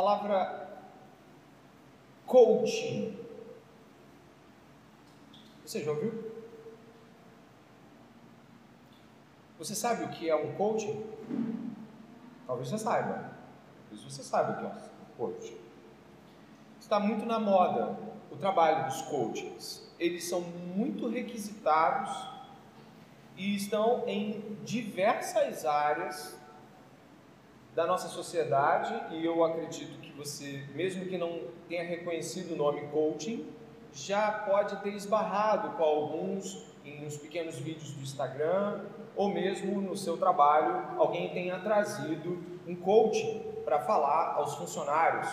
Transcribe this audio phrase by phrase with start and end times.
[0.00, 0.66] palavra
[2.26, 3.18] coaching.
[5.62, 6.32] Você já ouviu?
[9.58, 11.04] Você sabe o que é um coaching?
[12.46, 13.30] Talvez você saiba.
[13.90, 15.58] Talvez você saiba o que é um coaching.
[16.80, 17.94] Está muito na moda
[18.30, 19.86] o trabalho dos coaches.
[19.98, 22.10] Eles são muito requisitados
[23.36, 26.39] e estão em diversas áreas
[27.74, 32.88] da nossa sociedade e eu acredito que você, mesmo que não tenha reconhecido o nome
[32.88, 33.46] coaching,
[33.92, 38.84] já pode ter esbarrado com alguns em uns pequenos vídeos do Instagram
[39.16, 45.28] ou mesmo no seu trabalho alguém tenha trazido um coaching para falar aos funcionários.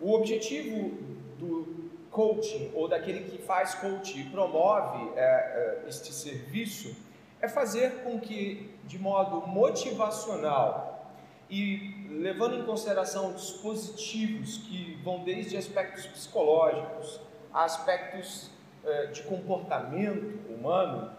[0.00, 0.96] O objetivo
[1.38, 6.96] do coaching ou daquele que faz coaching e promove é, é, este serviço
[7.40, 11.14] é fazer com que, de modo motivacional
[11.48, 17.20] e levando em consideração dispositivos que vão desde aspectos psicológicos
[17.52, 18.50] a aspectos
[18.84, 21.10] é, de comportamento humano,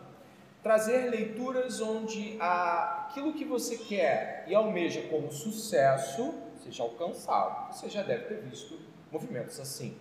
[0.64, 7.74] trazer leituras onde aquilo que você quer e almeja como sucesso seja alcançado.
[7.74, 8.80] Você já deve ter visto
[9.12, 9.98] movimentos assim.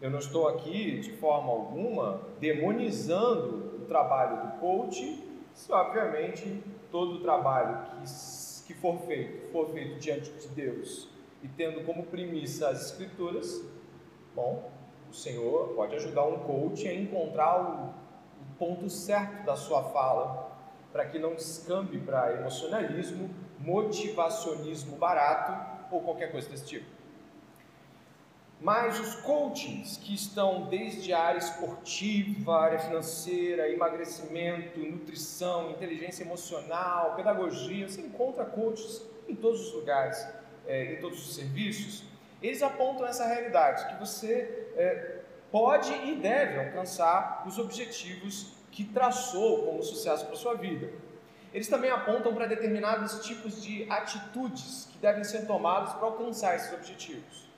[0.00, 7.16] Eu não estou aqui de forma alguma demonizando o trabalho do coach, se obviamente todo
[7.16, 11.08] o trabalho que, que for feito for feito diante de Deus
[11.42, 13.62] e tendo como premissa as Escrituras,
[14.34, 14.70] bom,
[15.10, 17.88] o Senhor pode ajudar um coach a encontrar o,
[18.40, 20.50] o ponto certo da sua fala
[20.92, 26.86] para que não descambe para emocionalismo, motivacionismo barato ou qualquer coisa desse tipo.
[28.60, 37.16] Mas os coachings que estão desde a área esportiva, área financeira, emagrecimento, nutrição, inteligência emocional,
[37.16, 40.28] pedagogia, você encontra coaches em todos os lugares,
[40.66, 42.04] é, em todos os serviços.
[42.42, 45.20] Eles apontam essa realidade, que você é,
[45.50, 50.92] pode e deve alcançar os objetivos que traçou como sucesso para a sua vida.
[51.52, 56.72] Eles também apontam para determinados tipos de atitudes que devem ser tomadas para alcançar esses
[56.74, 57.49] objetivos.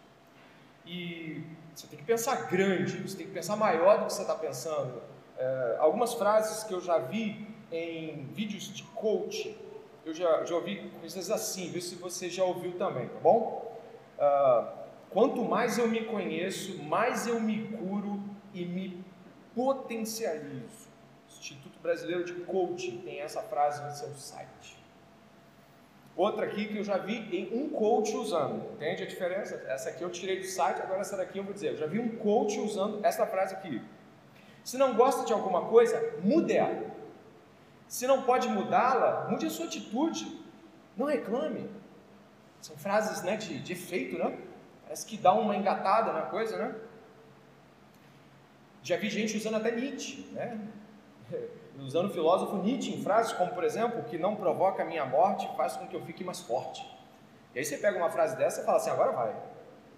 [0.85, 1.45] E
[1.75, 5.03] você tem que pensar grande, você tem que pensar maior do que você está pensando.
[5.39, 9.57] É, algumas frases que eu já vi em vídeos de coaching,
[10.05, 13.81] eu já, já ouvi coisas assim, vê se você já ouviu também, tá bom?
[14.19, 14.67] Uh,
[15.11, 18.23] quanto mais eu me conheço, mais eu me curo
[18.53, 19.05] e me
[19.55, 20.89] potencializo.
[21.29, 24.82] O Instituto Brasileiro de Coaching tem essa frase no seu site.
[26.15, 28.73] Outra aqui que eu já vi em um coach usando.
[28.75, 29.55] Entende a diferença?
[29.67, 31.69] Essa aqui eu tirei do site, agora essa daqui eu vou dizer.
[31.69, 33.83] Eu já vi um coach usando essa frase aqui.
[34.63, 36.91] Se não gosta de alguma coisa, mude ela.
[37.89, 40.41] Se não pode mudá-la, mude a sua atitude.
[40.97, 41.69] Não reclame.
[42.61, 44.39] São frases né, de, de efeito, né?
[44.85, 46.75] Parece que dá uma engatada na coisa, né?
[48.83, 50.61] Já vi gente usando até Nietzsche, né?
[51.81, 55.49] usando o filósofo Nietzsche em frases como, por exemplo, que não provoca a minha morte
[55.57, 56.87] faz com que eu fique mais forte.
[57.55, 59.35] E aí você pega uma frase dessa e fala assim, agora vai.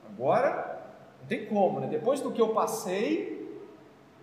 [0.08, 0.80] Agora
[1.20, 1.86] não tem como, né?
[1.86, 3.62] Depois do que eu passei,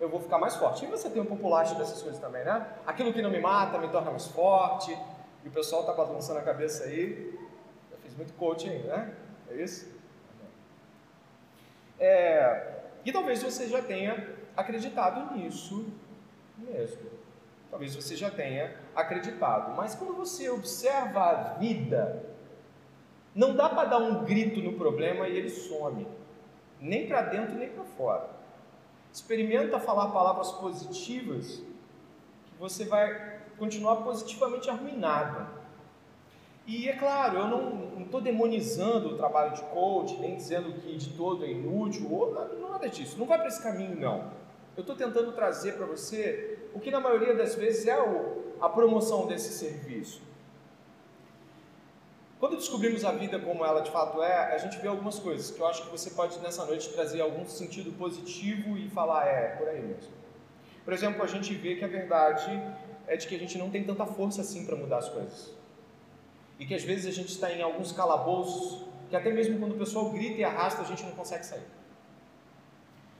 [0.00, 0.84] eu vou ficar mais forte.
[0.84, 2.66] E você tem um populacho dessas coisas também, né?
[2.86, 4.96] Aquilo que não me mata me torna mais forte.
[5.44, 7.38] E o pessoal está balançando a cabeça aí.
[7.90, 9.14] Já fiz muito coaching, né?
[9.50, 9.90] É isso?
[11.98, 15.86] É, e talvez você já tenha acreditado nisso
[16.58, 17.21] mesmo
[17.72, 19.74] talvez você já tenha acreditado.
[19.74, 22.22] Mas quando você observa a vida,
[23.34, 26.06] não dá para dar um grito no problema e ele some,
[26.78, 28.28] nem para dentro nem para fora.
[29.10, 31.62] Experimenta falar palavras positivas,
[32.44, 35.46] que você vai continuar positivamente arruinado.
[36.66, 41.10] E é claro, eu não estou demonizando o trabalho de coach, nem dizendo que de
[41.14, 43.18] todo é inútil, ou nada disso.
[43.18, 44.30] Não vai para esse caminho, não.
[44.76, 47.96] Eu estou tentando trazer para você o que na maioria das vezes é
[48.60, 50.22] a promoção desse serviço.
[52.38, 55.60] Quando descobrimos a vida como ela de fato é, a gente vê algumas coisas que
[55.60, 59.68] eu acho que você pode nessa noite trazer algum sentido positivo e falar é por
[59.68, 60.12] aí mesmo.
[60.84, 62.50] Por exemplo, a gente vê que a verdade
[63.06, 65.52] é de que a gente não tem tanta força assim para mudar as coisas.
[66.58, 69.78] E que às vezes a gente está em alguns calabouços que até mesmo quando o
[69.78, 71.66] pessoal grita e arrasta a gente não consegue sair.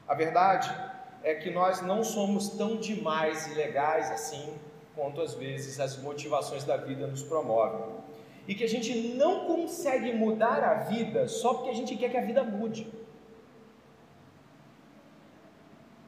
[0.08, 0.68] A verdade
[1.22, 4.54] é que nós não somos tão demais e legais assim
[4.94, 8.02] quanto às vezes as motivações da vida nos promovem.
[8.46, 12.16] E que a gente não consegue mudar a vida só porque a gente quer que
[12.16, 12.92] a vida mude.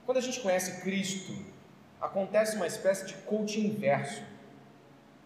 [0.04, 1.32] Quando a gente conhece Cristo,
[2.00, 4.22] acontece uma espécie de coaching inverso.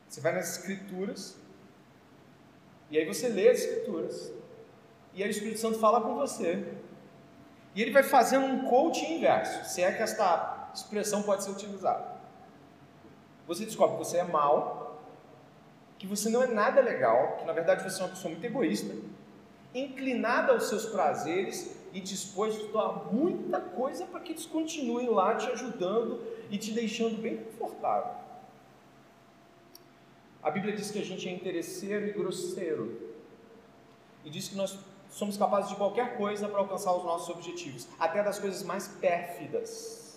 [0.09, 1.37] Você vai nas Escrituras
[2.91, 4.33] E aí você lê as Escrituras.
[5.15, 6.65] E aí o Espírito Santo fala com você.
[7.75, 12.19] E ele vai fazendo um coaching inverso, se é que esta expressão pode ser utilizada.
[13.47, 15.03] Você descobre que você é mal,
[15.99, 18.95] que você não é nada legal, que na verdade você é uma pessoa muito egoísta,
[19.75, 25.51] inclinada aos seus prazeres e disposto a muita coisa para que eles continuem lá te
[25.51, 28.13] ajudando e te deixando bem confortável.
[30.43, 33.09] A Bíblia diz que a gente é interesseiro e grosseiro.
[34.25, 34.79] E diz que nós
[35.11, 40.09] somos capazes de qualquer coisa para alcançar os nossos objetivos, até das coisas mais pérfidas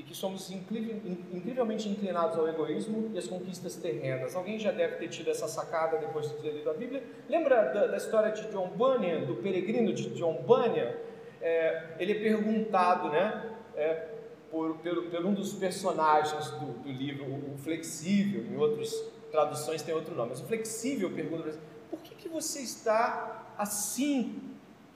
[0.00, 4.34] e que somos incrivelmente inclinados ao egoísmo e às conquistas terrenas.
[4.34, 7.02] Alguém já deve ter tido essa sacada depois de ter lido a Bíblia.
[7.28, 10.94] Lembra da, da história de John Bunyan, do peregrino de John Bunyan?
[11.42, 14.08] É, ele é perguntado, né, é,
[14.50, 18.92] por, por, por, um dos personagens do, do livro, o, Flexível, em outras
[19.30, 21.58] traduções tem outro nome, mas o Flexível pergunta
[21.90, 24.50] por que, que você está assim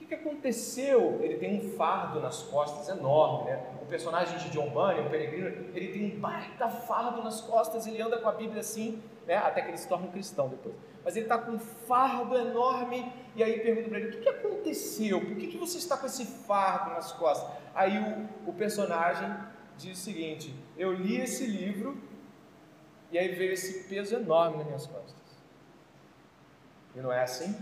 [0.04, 1.18] o que aconteceu?
[1.22, 3.64] Ele tem um fardo nas costas enorme, né?
[3.82, 8.02] O personagem de John Bunyan, o peregrino, ele tem um baita fardo nas costas, ele
[8.02, 9.36] anda com a Bíblia assim, né?
[9.36, 10.74] Até que ele se torna um cristão depois.
[11.02, 14.28] Mas ele está com um fardo enorme, e aí pergunta para ele: o que, que
[14.28, 15.20] aconteceu?
[15.20, 17.50] Por que, que você está com esse fardo nas costas?
[17.74, 19.34] Aí o, o personagem
[19.78, 21.96] diz o seguinte: eu li esse livro,
[23.10, 25.23] e aí veio esse peso enorme nas minhas costas.
[26.94, 27.54] E não é assim?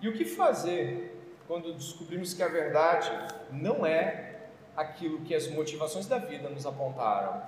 [0.00, 1.16] E o que fazer
[1.46, 3.10] quando descobrimos que a verdade
[3.50, 7.42] não é aquilo que as motivações da vida nos apontaram?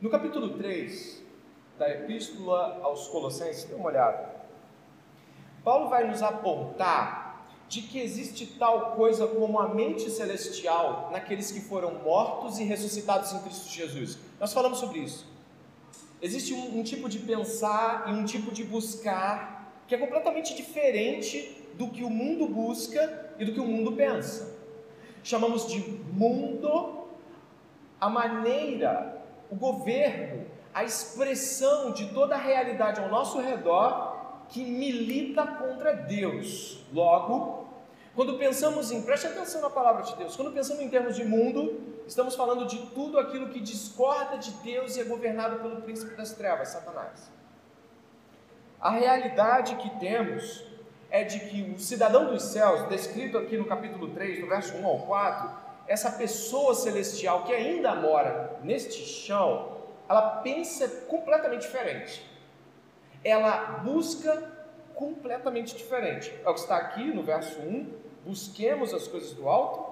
[0.00, 1.22] No capítulo 3
[1.78, 4.36] da Epístola aos Colossenses, dê uma olhada.
[5.64, 11.60] Paulo vai nos apontar de que existe tal coisa como a mente celestial naqueles que
[11.60, 14.18] foram mortos e ressuscitados em Cristo Jesus.
[14.40, 15.26] Nós falamos sobre isso.
[16.20, 21.56] Existe um, um tipo de pensar e um tipo de buscar que é completamente diferente
[21.74, 24.56] do que o mundo busca e do que o mundo pensa.
[25.22, 25.80] Chamamos de
[26.12, 27.06] mundo
[28.00, 34.16] a maneira, o governo, a expressão de toda a realidade ao nosso redor
[34.48, 36.80] que milita contra Deus.
[36.92, 37.66] Logo,
[38.14, 41.80] quando pensamos em, preste atenção na palavra de Deus, quando pensamos em termos de mundo,
[42.08, 46.32] estamos falando de tudo aquilo que discorda de Deus e é governado pelo príncipe das
[46.32, 47.30] trevas, Satanás.
[48.80, 50.64] A realidade que temos
[51.10, 54.86] é de que o cidadão dos céus, descrito aqui no capítulo 3, do verso 1
[54.86, 55.50] ao 4,
[55.86, 59.78] essa pessoa celestial que ainda mora neste chão,
[60.08, 62.24] ela pensa completamente diferente.
[63.22, 64.50] Ela busca
[64.94, 66.32] completamente diferente.
[66.44, 67.92] É o que está aqui no verso 1,
[68.24, 69.87] busquemos as coisas do alto.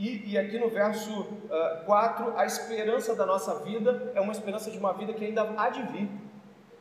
[0.00, 4.70] E, e aqui no verso uh, 4, a esperança da nossa vida é uma esperança
[4.70, 6.08] de uma vida que ainda há de vir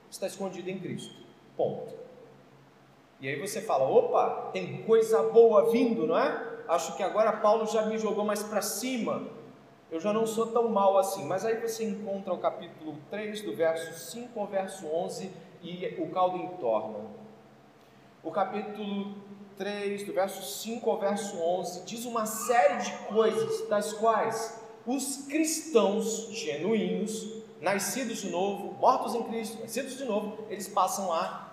[0.10, 1.16] está escondido em Cristo.
[1.58, 1.94] Ponto.
[3.20, 6.62] E aí você fala: opa, tem coisa boa vindo, não é?
[6.70, 9.28] Acho que agora Paulo já me jogou mais para cima.
[9.92, 11.26] Eu já não sou tão mal assim.
[11.26, 15.30] Mas aí você encontra o capítulo 3, do verso 5 ao verso 11,
[15.62, 17.00] e o caldo entorna.
[18.24, 19.16] O capítulo
[19.60, 25.26] 3, do verso 5 ao verso 11, diz uma série de coisas, das quais os
[25.28, 31.52] cristãos genuínos nascidos de novo, mortos em Cristo, nascidos de novo, eles passam a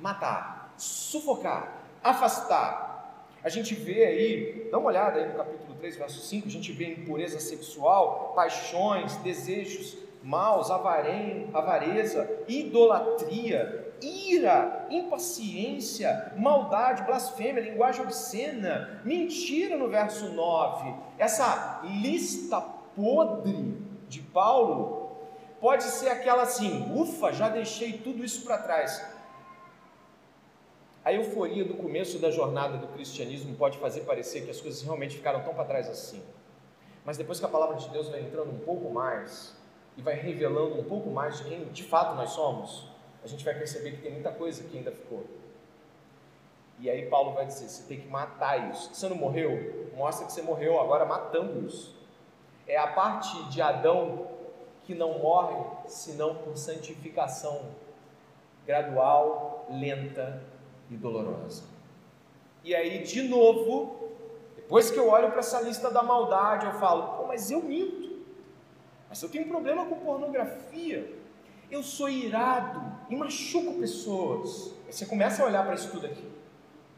[0.00, 3.28] matar, sufocar, afastar.
[3.44, 6.72] A gente vê aí, dá uma olhada aí no capítulo 3, verso 5, a gente
[6.72, 19.00] vê impureza sexual, paixões, desejos maus, avarém, avareza, idolatria, ira, impaciência, maldade, blasfêmia, linguagem obscena,
[19.04, 20.94] mentira no verso 9.
[21.18, 22.60] Essa lista
[22.94, 23.76] podre
[24.08, 25.16] de Paulo
[25.60, 29.04] pode ser aquela assim: ufa, já deixei tudo isso para trás.
[31.04, 35.16] A euforia do começo da jornada do cristianismo pode fazer parecer que as coisas realmente
[35.16, 36.20] ficaram tão para trás assim.
[37.04, 39.54] Mas depois que a palavra de Deus vai entrando um pouco mais
[39.96, 42.90] e vai revelando um pouco mais de quem de fato nós somos,
[43.26, 45.24] a gente vai perceber que tem muita coisa que ainda ficou.
[46.78, 48.94] E aí Paulo vai dizer: você tem que matar isso.
[48.94, 49.90] Você não morreu?
[49.96, 51.96] Mostra que você morreu agora matando isso.
[52.68, 54.28] É a parte de Adão
[54.84, 55.56] que não morre
[55.88, 57.70] senão por santificação
[58.64, 60.40] gradual, lenta
[60.88, 61.64] e dolorosa.
[62.62, 64.12] E aí, de novo,
[64.54, 68.24] depois que eu olho para essa lista da maldade, eu falo: Pô, mas eu minto.
[69.08, 71.12] Mas eu tenho problema com pornografia.
[71.68, 74.72] Eu sou irado e machuco pessoas.
[74.90, 76.24] Você começa a olhar para isso tudo aqui.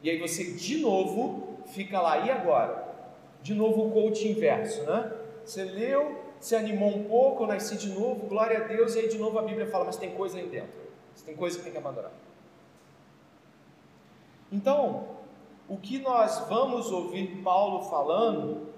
[0.03, 2.87] E aí você, de novo, fica lá, e agora?
[3.43, 5.13] De novo o coach inverso, né?
[5.45, 9.09] Você leu se animou um pouco, eu nasci de novo, glória a Deus, e aí
[9.09, 10.71] de novo a Bíblia fala, mas tem coisa aí dentro,
[11.25, 12.13] tem coisa que tem que abandonar.
[14.51, 15.09] Então,
[15.69, 18.69] o que nós vamos ouvir Paulo falando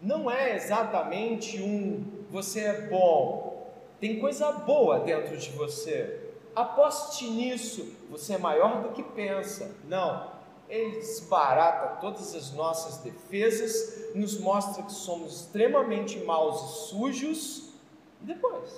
[0.00, 6.21] não é exatamente um você é bom, tem coisa boa dentro de você.
[6.54, 9.74] Aposte nisso, você é maior do que pensa.
[9.84, 10.30] Não,
[10.68, 17.72] ele desbarata todas as nossas defesas, nos mostra que somos extremamente maus e sujos.
[18.20, 18.70] E depois?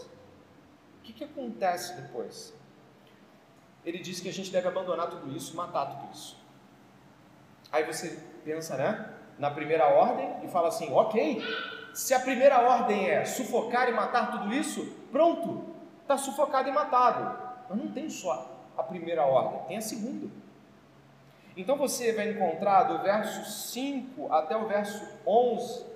[0.98, 2.52] O que, que acontece depois?
[3.84, 6.36] Ele diz que a gente deve abandonar tudo isso, matar tudo isso.
[7.70, 9.14] Aí você pensa, né?
[9.38, 11.42] Na primeira ordem e fala assim: ok,
[11.92, 15.64] se a primeira ordem é sufocar e matar tudo isso, pronto,
[16.02, 17.43] está sufocado e matado.
[17.68, 20.28] Mas não tem só a primeira ordem, tem a segunda.
[21.56, 25.94] Então você vai encontrar do verso 5 até o verso 11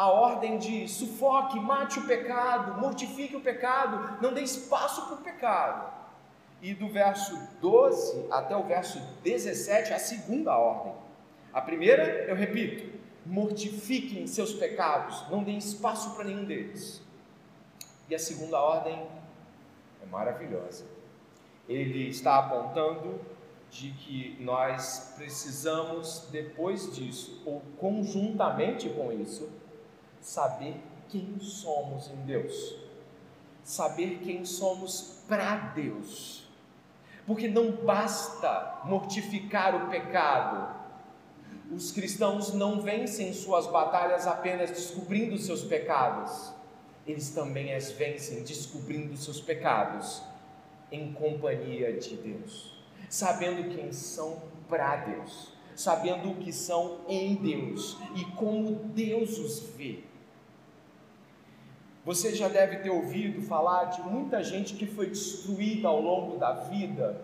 [0.00, 5.18] a ordem de sufoque, mate o pecado, mortifique o pecado, não dê espaço para o
[5.18, 5.92] pecado.
[6.62, 10.94] E do verso 12 até o verso 17 a segunda ordem.
[11.52, 17.02] A primeira, eu repito, mortifiquem seus pecados, não deem espaço para nenhum deles.
[18.08, 19.06] E a segunda ordem
[20.02, 20.84] é maravilhosa.
[21.68, 23.20] Ele está apontando
[23.70, 29.48] de que nós precisamos, depois disso, ou conjuntamente com isso,
[30.20, 32.76] saber quem somos em Deus,
[33.62, 36.48] saber quem somos para Deus,
[37.26, 40.80] porque não basta mortificar o pecado,
[41.70, 46.52] os cristãos não vencem suas batalhas apenas descobrindo seus pecados,
[47.10, 50.22] eles também as vencem descobrindo seus pecados
[50.90, 52.76] em companhia de Deus,
[53.08, 59.60] sabendo quem são para Deus, sabendo o que são em Deus e como Deus os
[59.76, 60.04] vê.
[62.04, 66.52] Você já deve ter ouvido falar de muita gente que foi destruída ao longo da
[66.52, 67.20] vida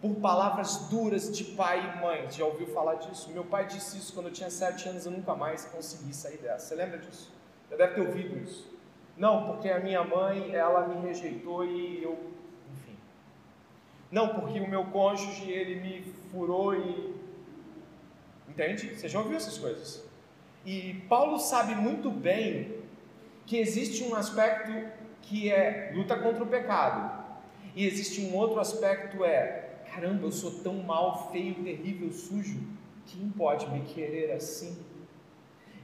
[0.00, 2.30] por palavras duras de pai e mãe.
[2.30, 3.30] Já ouviu falar disso?
[3.30, 6.66] Meu pai disse isso quando eu tinha sete anos, eu nunca mais consegui sair dessa.
[6.66, 7.32] Você lembra disso?
[7.70, 8.77] Já deve ter ouvido isso.
[9.18, 12.12] Não, porque a minha mãe, ela me rejeitou e eu,
[12.72, 12.96] enfim.
[14.10, 17.14] Não, porque o meu cônjuge, ele me furou e
[18.48, 18.94] entende?
[18.94, 20.06] Você já ouviu essas coisas?
[20.64, 22.78] E Paulo sabe muito bem
[23.44, 24.72] que existe um aspecto
[25.22, 27.18] que é luta contra o pecado.
[27.74, 32.60] E existe um outro aspecto é caramba, eu sou tão mal, feio, terrível, sujo.
[33.06, 34.76] Quem pode me querer assim?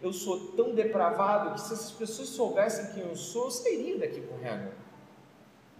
[0.04, 4.20] Eu sou tão depravado que se essas pessoas soubessem quem eu sou, eu sairia daqui
[4.20, 4.70] correndo.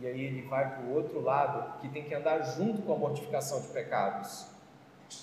[0.01, 2.97] E aí ele vai para o outro lado, que tem que andar junto com a
[2.97, 4.47] mortificação de pecados.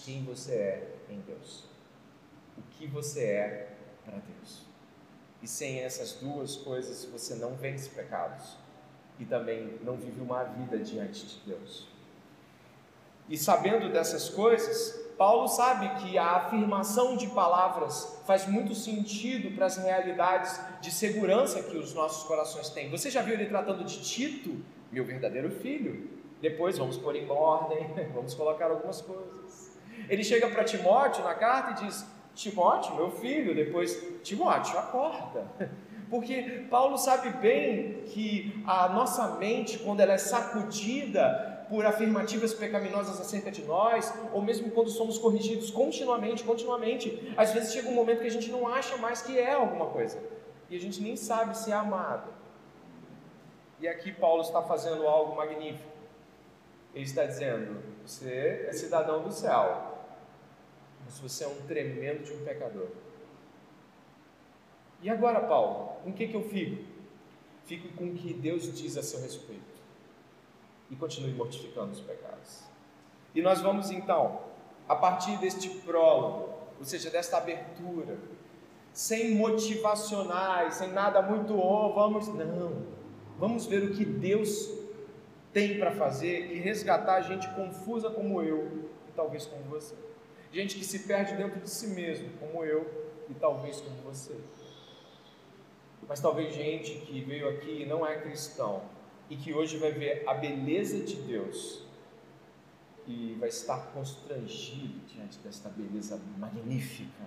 [0.05, 1.63] Quem você é em Deus.
[2.55, 3.74] O que você é
[4.05, 4.67] para Deus.
[5.41, 8.55] E sem essas duas coisas você não vence pecados.
[9.17, 11.90] E também não vive uma vida diante de Deus.
[13.31, 19.67] E sabendo dessas coisas, Paulo sabe que a afirmação de palavras faz muito sentido para
[19.67, 22.89] as realidades de segurança que os nossos corações têm.
[22.89, 24.57] Você já viu ele tratando de Tito,
[24.91, 26.09] meu verdadeiro filho?
[26.41, 29.79] Depois vamos pôr em ordem, vamos colocar algumas coisas.
[30.09, 33.55] Ele chega para Timóteo na carta e diz: Timóteo, meu filho.
[33.55, 35.47] Depois, Timóteo, acorda.
[36.09, 43.17] Porque Paulo sabe bem que a nossa mente, quando ela é sacudida por afirmativas pecaminosas
[43.21, 48.19] acerca de nós, ou mesmo quando somos corrigidos continuamente, continuamente, às vezes chega um momento
[48.19, 50.21] que a gente não acha mais que é alguma coisa,
[50.69, 52.29] e a gente nem sabe se é amado.
[53.79, 55.89] E aqui Paulo está fazendo algo magnífico.
[56.93, 59.97] Ele está dizendo: você é cidadão do céu,
[61.05, 62.89] mas você é um tremendo de um pecador.
[65.01, 66.83] E agora, Paulo, com que, que eu fico?
[67.63, 69.70] Fico com o que Deus diz a seu respeito
[70.91, 72.63] e continue mortificando os pecados.
[73.33, 74.41] E nós vamos então,
[74.88, 78.17] a partir deste prólogo, ou seja, desta abertura,
[78.91, 82.86] sem motivacionais, sem nada muito, oh, vamos, não,
[83.39, 84.69] vamos ver o que Deus
[85.53, 89.95] tem para fazer e resgatar gente confusa como eu e talvez como você.
[90.51, 92.86] Gente que se perde dentro de si mesmo, como eu
[93.29, 94.36] e talvez como você.
[96.05, 98.81] Mas talvez gente que veio aqui e não é cristão,
[99.31, 101.83] e que hoje vai ver a beleza de Deus
[103.07, 107.23] e vai estar constrangido diante desta beleza magnífica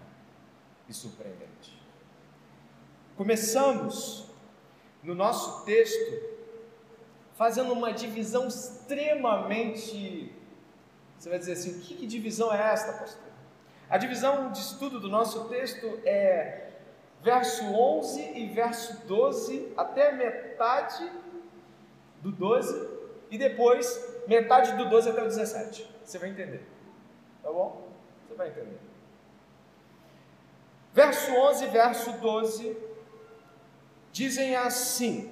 [0.86, 1.82] e surpreendente.
[3.16, 4.26] Começamos
[5.02, 6.22] no nosso texto
[7.36, 10.30] fazendo uma divisão extremamente.
[11.16, 13.32] Você vai dizer assim: que, que divisão é esta, pastor?
[13.88, 16.68] A divisão de estudo do nosso texto é
[17.22, 21.23] verso 11 e verso 12, até metade
[22.24, 22.88] do 12,
[23.30, 25.88] e depois metade do 12 até o 17.
[26.02, 26.66] Você vai entender.
[27.42, 27.86] Tá bom?
[28.26, 28.78] Você vai entender.
[30.94, 32.76] Verso 11 e verso 12
[34.10, 35.30] dizem assim: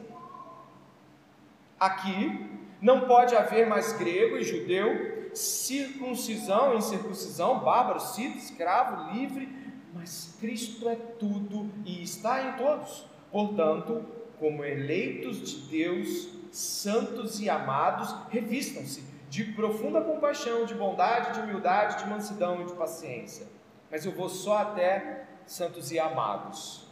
[1.81, 9.49] Aqui não pode haver mais grego e judeu, circuncisão incircuncisão, bárbaro, cito, escravo, livre,
[9.95, 13.07] mas Cristo é tudo e está em todos.
[13.31, 14.05] Portanto,
[14.39, 22.05] como eleitos de Deus, santos e amados, revistam-se de profunda compaixão, de bondade, de humildade,
[22.05, 23.47] de mansidão e de paciência.
[23.91, 26.83] Mas eu vou só até santos e amados.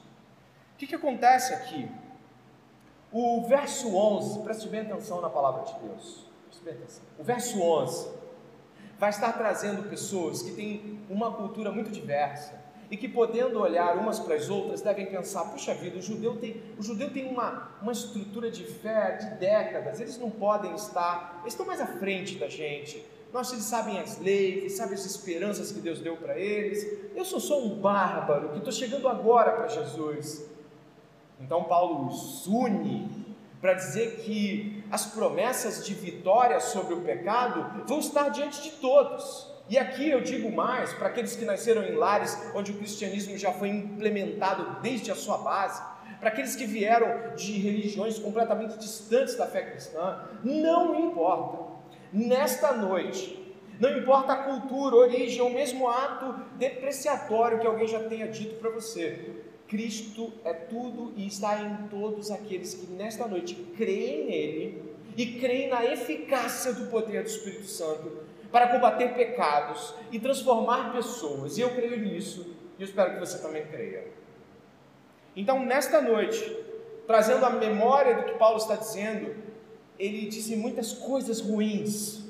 [0.74, 1.90] O que, que acontece aqui?
[3.12, 6.26] O verso 11, preste bem atenção na palavra de Deus.
[6.46, 7.04] Preste bem atenção.
[7.18, 8.10] O verso 11
[8.98, 12.59] vai estar trazendo pessoas que têm uma cultura muito diversa,
[12.90, 16.60] e que podendo olhar umas para as outras devem pensar: puxa vida, o judeu tem,
[16.78, 21.52] o judeu tem uma, uma estrutura de fé de décadas, eles não podem estar, eles
[21.52, 23.04] estão mais à frente da gente.
[23.32, 26.84] Nós eles sabem as leis, eles sabem as esperanças que Deus deu para eles.
[27.14, 30.50] Eu sou só um bárbaro que estou chegando agora para Jesus.
[31.40, 33.08] Então Paulo os une
[33.60, 39.49] para dizer que as promessas de vitória sobre o pecado vão estar diante de todos.
[39.70, 43.52] E aqui eu digo mais para aqueles que nasceram em lares onde o cristianismo já
[43.52, 45.80] foi implementado desde a sua base,
[46.18, 51.70] para aqueles que vieram de religiões completamente distantes da fé cristã, não importa.
[52.12, 58.26] Nesta noite, não importa a cultura, origem ou mesmo ato depreciatório que alguém já tenha
[58.26, 59.36] dito para você,
[59.68, 64.82] Cristo é tudo e está em todos aqueles que nesta noite creem nele
[65.16, 71.56] e creem na eficácia do poder do Espírito Santo para combater pecados e transformar pessoas.
[71.56, 74.08] E eu creio nisso e eu espero que você também creia.
[75.36, 76.56] Então, nesta noite,
[77.06, 79.34] trazendo a memória do que Paulo está dizendo,
[79.98, 82.24] ele disse muitas coisas ruins.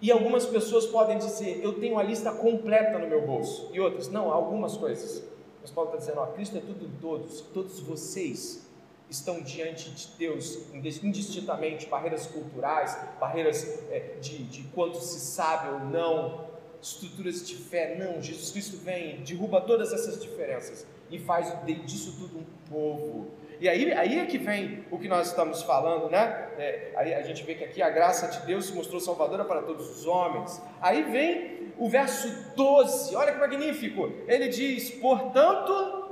[0.00, 3.68] E algumas pessoas podem dizer, eu tenho a lista completa no meu bolso.
[3.72, 5.24] E outras, não, algumas coisas.
[5.60, 8.67] Mas Paulo está dizendo, ó, Cristo é tudo em todos, todos vocês
[9.10, 15.80] estão diante de Deus indistintamente, barreiras culturais, barreiras é, de, de quanto se sabe ou
[15.80, 16.48] não,
[16.80, 21.52] estruturas de fé, não, Jesus Cristo vem, derruba todas essas diferenças e faz
[21.86, 23.30] disso tudo um povo.
[23.60, 26.50] E aí, aí é que vem o que nós estamos falando, né?
[26.58, 29.62] É, aí a gente vê que aqui a graça de Deus se mostrou salvadora para
[29.62, 30.62] todos os homens.
[30.80, 34.12] Aí vem o verso 12, olha que magnífico.
[34.28, 36.08] Ele diz: Portanto,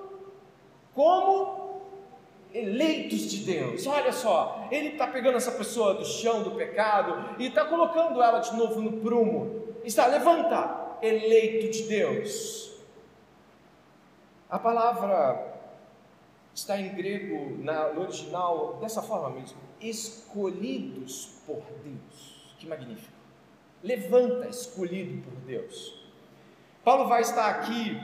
[0.93, 1.66] como
[2.57, 3.87] eleitos de Deus.
[3.87, 8.39] Olha só, ele está pegando essa pessoa do chão do pecado e está colocando ela
[8.39, 9.75] de novo no prumo.
[9.85, 12.73] Está, levanta, eleito de Deus.
[14.49, 15.55] A palavra
[16.55, 22.55] está em grego, na, no original, dessa forma mesmo: escolhidos por Deus.
[22.59, 23.13] Que magnífico.
[23.83, 25.95] Levanta, escolhido por Deus.
[26.83, 28.01] Paulo vai estar aqui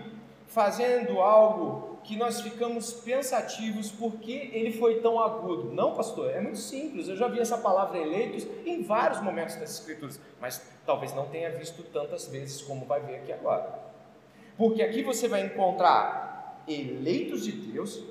[0.46, 5.72] fazendo algo que nós ficamos pensativos porque ele foi tão agudo.
[5.72, 7.08] Não, pastor, é muito simples.
[7.08, 11.50] Eu já vi essa palavra eleitos em vários momentos das Escrituras, mas talvez não tenha
[11.50, 13.78] visto tantas vezes como vai ver aqui agora.
[14.56, 18.02] Porque aqui você vai encontrar eleitos de Deus,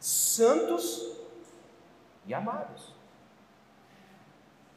[0.00, 1.16] santos
[2.26, 2.92] e amados.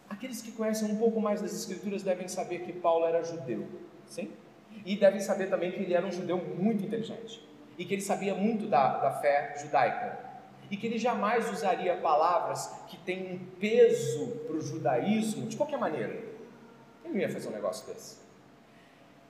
[0.09, 3.67] Aqueles que conhecem um pouco mais das Escrituras devem saber que Paulo era judeu,
[4.05, 4.31] sim?
[4.85, 8.35] E devem saber também que ele era um judeu muito inteligente e que ele sabia
[8.35, 10.31] muito da, da fé judaica
[10.71, 15.77] e que ele jamais usaria palavras que têm um peso para o judaísmo de qualquer
[15.77, 16.13] maneira.
[17.03, 18.15] Ele não ia fazer um negócio desse.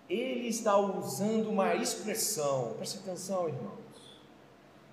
[0.08, 4.20] Ele está usando uma expressão, preste atenção, irmãos,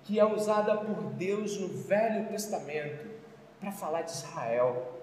[0.05, 3.07] que é usada por Deus no Velho Testamento
[3.59, 4.95] para falar de Israel.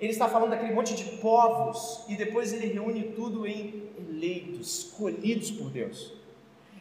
[0.00, 5.52] Ele está falando daquele monte de povos e depois ele reúne tudo em eleitos, escolhidos
[5.52, 6.14] por Deus.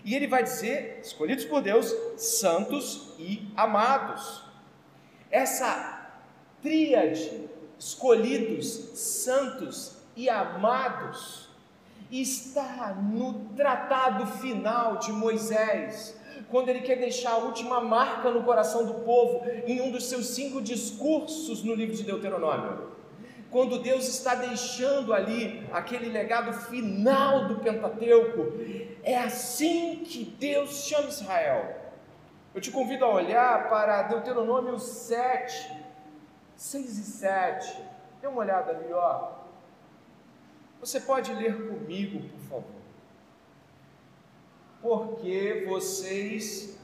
[0.04, 4.44] E ele vai dizer: escolhidos por Deus, santos e amados.
[5.30, 6.12] Essa
[6.62, 11.50] tríade, escolhidos, santos e amados,
[12.12, 18.86] está no tratado final de Moisés, quando ele quer deixar a última marca no coração
[18.86, 23.01] do povo, em um dos seus cinco discursos no livro de Deuteronômio
[23.52, 28.54] quando Deus está deixando ali aquele legado final do Pentateuco,
[29.04, 31.76] é assim que Deus chama Israel.
[32.56, 35.72] Eu te convido a olhar para Deuteronômio 7,
[36.56, 37.84] 6 e 7.
[38.22, 39.32] Dê uma olhada ali, ó.
[40.80, 42.82] Você pode ler comigo, por favor.
[44.82, 46.82] porque vocês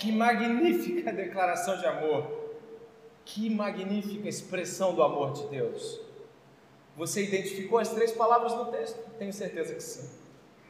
[0.00, 2.38] Que magnífica declaração de amor!
[3.24, 6.00] Que magnífica expressão do amor de Deus!
[6.96, 8.98] Você identificou as três palavras no texto?
[9.18, 10.08] Tenho certeza que sim.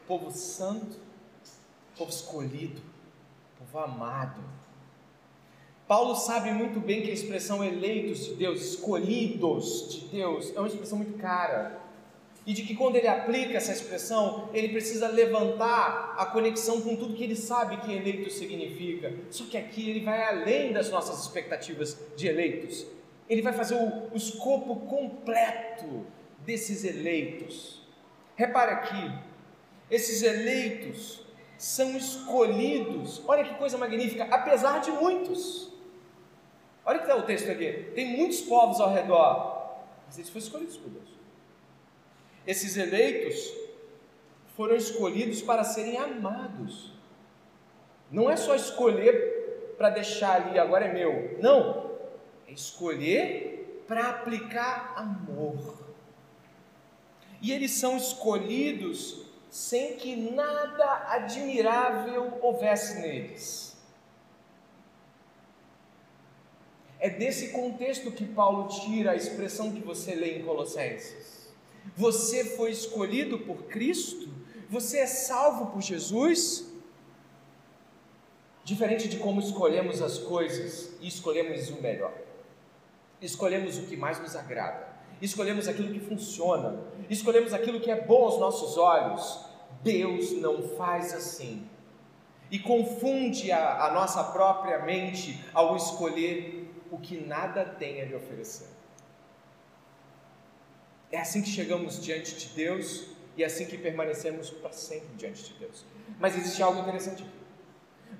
[0.07, 0.97] Povo santo,
[1.97, 2.81] povo escolhido,
[3.59, 4.41] povo amado.
[5.87, 10.69] Paulo sabe muito bem que a expressão eleitos de Deus, escolhidos de Deus, é uma
[10.69, 11.81] expressão muito cara
[12.47, 17.15] e de que quando ele aplica essa expressão, ele precisa levantar a conexão com tudo
[17.15, 19.13] que ele sabe que eleito significa.
[19.31, 22.87] Só que aqui ele vai além das nossas expectativas de eleitos.
[23.29, 26.07] Ele vai fazer o, o escopo completo
[26.45, 27.83] desses eleitos.
[28.35, 29.13] Repare aqui,
[29.91, 31.23] esses eleitos
[31.59, 33.23] são escolhidos.
[33.29, 35.71] Olha que coisa magnífica, apesar de muitos.
[36.87, 37.91] Olha que está o texto aqui.
[37.95, 39.77] Tem muitos povos ao redor,
[40.07, 41.20] mas eles foram escolhidos por Deus.
[42.47, 43.53] Esses eleitos
[44.57, 46.93] foram escolhidos para serem amados.
[48.11, 51.39] Não é só escolher para deixar ali, agora é meu.
[51.41, 51.99] Não,
[52.47, 55.79] é escolher para aplicar amor.
[57.41, 63.77] E eles são escolhidos sem que nada admirável houvesse neles.
[66.99, 71.40] É desse contexto que Paulo tira a expressão que você lê em Colossenses.
[71.97, 74.29] Você foi escolhido por Cristo?
[74.69, 76.71] Você é salvo por Jesus?
[78.65, 82.13] Diferente de como escolhemos as coisas e escolhemos o melhor.
[83.21, 84.89] Escolhemos o que mais nos agrada.
[85.21, 86.81] Escolhemos aquilo que funciona.
[87.09, 89.45] Escolhemos aquilo que é bom aos nossos olhos.
[89.83, 91.67] Deus não faz assim.
[92.51, 98.15] E confunde a, a nossa própria mente ao escolher o que nada tem a lhe
[98.15, 98.69] oferecer.
[101.13, 105.45] É assim que chegamos diante de Deus e é assim que permanecemos para sempre diante
[105.45, 105.85] de Deus.
[106.19, 107.41] Mas existe algo interessante aqui.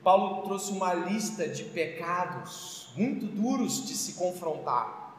[0.03, 5.17] Paulo trouxe uma lista de pecados muito duros de se confrontar.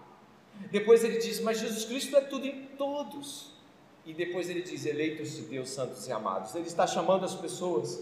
[0.72, 3.52] Depois ele diz: Mas Jesus Cristo é tudo em todos.
[4.06, 6.56] E depois ele diz: Eleitos de Deus, santos e amados.
[6.56, 8.02] Ele está chamando as pessoas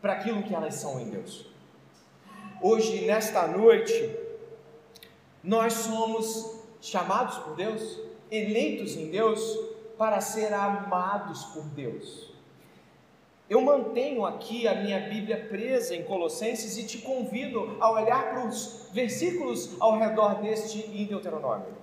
[0.00, 1.46] para aquilo que elas são em Deus.
[2.60, 4.14] Hoje, nesta noite,
[5.42, 9.40] nós somos chamados por Deus eleitos em Deus
[9.98, 12.30] para ser amados por Deus.
[13.48, 18.46] Eu mantenho aqui a minha Bíblia presa em Colossenses e te convido a olhar para
[18.46, 21.74] os versículos ao redor deste em Deuteronômio.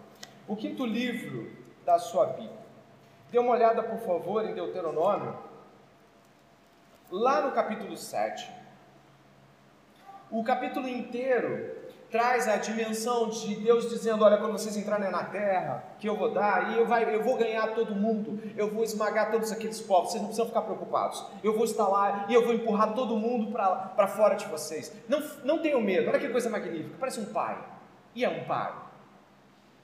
[0.47, 1.51] O quinto livro
[1.85, 2.67] da sua Bíblia.
[3.29, 5.37] Dê uma olhada, por favor, em Deuteronômio,
[7.11, 8.49] lá no capítulo 7.
[10.31, 11.76] O capítulo inteiro
[12.11, 16.31] traz a dimensão de Deus dizendo: Olha, quando vocês entrarem na terra, que eu vou
[16.31, 20.11] dar, e eu, vai, eu vou ganhar todo mundo, eu vou esmagar todos aqueles povos,
[20.11, 21.25] vocês não precisam ficar preocupados.
[21.43, 24.93] Eu vou estar lá e eu vou empurrar todo mundo para fora de vocês.
[25.07, 27.57] Não, não tenham medo, olha que coisa magnífica, parece um pai.
[28.15, 28.73] E é um pai.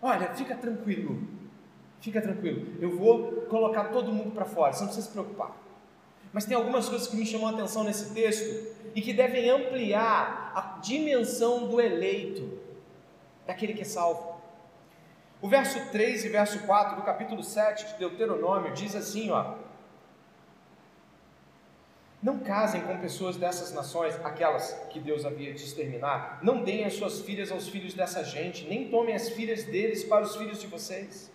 [0.02, 1.28] Olha, fica tranquilo,
[2.02, 5.64] fica tranquilo, eu vou colocar todo mundo para fora, você não precisa se preocupar.
[6.34, 10.52] Mas tem algumas coisas que me chamam a atenção nesse texto e que devem ampliar
[10.56, 12.60] a dimensão do eleito,
[13.46, 14.42] daquele que é salvo.
[15.42, 19.56] O verso 3 e verso 4 do capítulo 7 de Deuteronômio diz assim, ó:
[22.22, 26.40] Não casem com pessoas dessas nações, aquelas que Deus havia de exterminar.
[26.42, 30.24] Não deem as suas filhas aos filhos dessa gente, nem tomem as filhas deles para
[30.24, 31.33] os filhos de vocês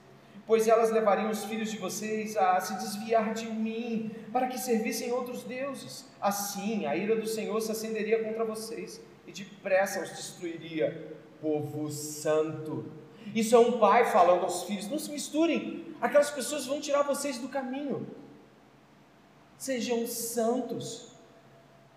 [0.48, 5.12] pois elas levariam os filhos de vocês a se desviar de mim, para que servissem
[5.12, 6.06] outros deuses.
[6.18, 11.16] Assim, a ira do Senhor se acenderia contra vocês e depressa os destruiria.
[11.42, 12.90] Povo santo.
[13.34, 17.36] Isso é um pai falando aos filhos: não se misturem, aquelas pessoas vão tirar vocês
[17.38, 18.06] do caminho.
[19.58, 21.12] Sejam santos.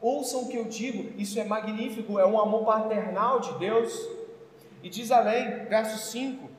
[0.01, 4.09] Ouçam o que eu digo, isso é magnífico, é um amor paternal de Deus.
[4.83, 6.49] E diz além, verso 5,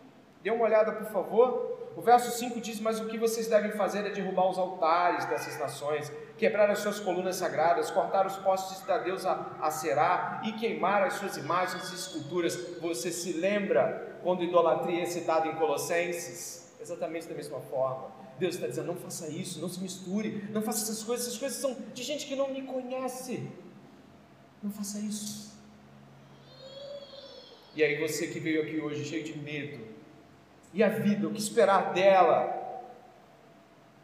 [0.42, 1.71] dê uma olhada por favor.
[1.96, 5.58] O verso 5 diz: Mas o que vocês devem fazer é derrubar os altares dessas
[5.58, 11.14] nações, quebrar as suas colunas sagradas, cortar os postes da deusa Aserá e queimar as
[11.14, 12.56] suas imagens e esculturas.
[12.80, 16.72] Você se lembra quando idolatria é citada em Colossenses?
[16.80, 18.10] Exatamente da mesma forma.
[18.38, 21.58] Deus está dizendo: não faça isso, não se misture, não faça essas coisas, essas coisas
[21.58, 23.48] são de gente que não me conhece.
[24.62, 25.52] Não faça isso.
[27.74, 29.91] E aí você que veio aqui hoje cheio de medo,
[30.72, 32.60] e a vida, o que esperar dela?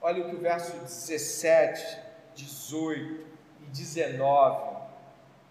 [0.00, 1.98] Olha o que o verso 17,
[2.35, 3.26] 18
[3.62, 4.76] e 19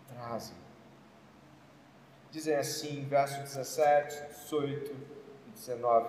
[0.07, 0.55] trazem.
[2.31, 4.95] Dizem assim, verso 17, 18
[5.47, 6.07] e 19: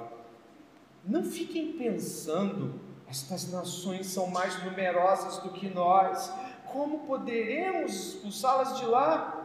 [1.05, 6.31] Não fiquem pensando, estas nações são mais numerosas do que nós,
[6.67, 9.38] como poderemos expulsá-las de lá?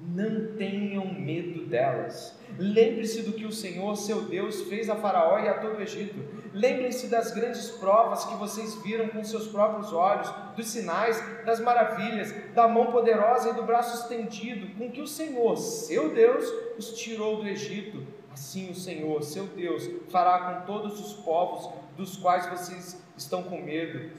[0.00, 2.38] Não tenham medo delas.
[2.58, 6.16] Lembre-se do que o Senhor, seu Deus, fez a Faraó e a todo o Egito.
[6.52, 12.34] Lembrem-se das grandes provas que vocês viram com seus próprios olhos, dos sinais, das maravilhas,
[12.54, 16.44] da mão poderosa e do braço estendido, com que o Senhor, seu Deus,
[16.76, 18.04] os tirou do Egito.
[18.32, 23.60] Assim o Senhor, seu Deus, fará com todos os povos dos quais vocês estão com
[23.60, 24.10] medo.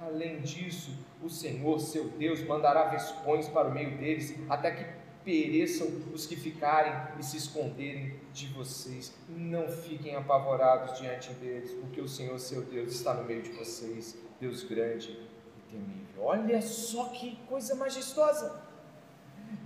[0.00, 4.84] Além disso, o Senhor, seu Deus, mandará vespões para o meio deles, até que
[5.28, 9.12] pereçam os que ficarem e se esconderem de vocês.
[9.28, 14.16] Não fiquem apavorados diante deles, porque o Senhor, seu Deus, está no meio de vocês,
[14.40, 16.22] Deus grande e temível.
[16.22, 18.66] Olha só que coisa majestosa!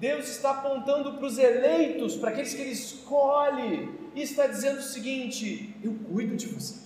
[0.00, 4.82] Deus está apontando para os eleitos, para aqueles que Ele escolhe, e está dizendo o
[4.82, 6.81] seguinte: Eu cuido de vocês.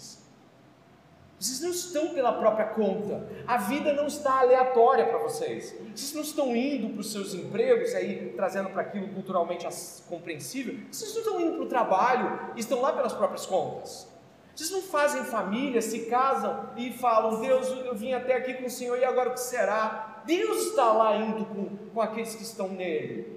[1.38, 3.28] Vocês não estão pela própria conta.
[3.46, 5.74] A vida não está aleatória para vocês.
[5.94, 9.66] Vocês não estão indo para os seus empregos, aí trazendo para aquilo culturalmente
[10.08, 10.78] compreensível.
[10.90, 14.08] Vocês não estão indo para o trabalho estão lá pelas próprias contas.
[14.54, 18.70] Vocês não fazem família, se casam e falam: Deus, eu vim até aqui com o
[18.70, 20.22] Senhor e agora o que será?
[20.24, 23.35] Deus está lá indo com, com aqueles que estão nele.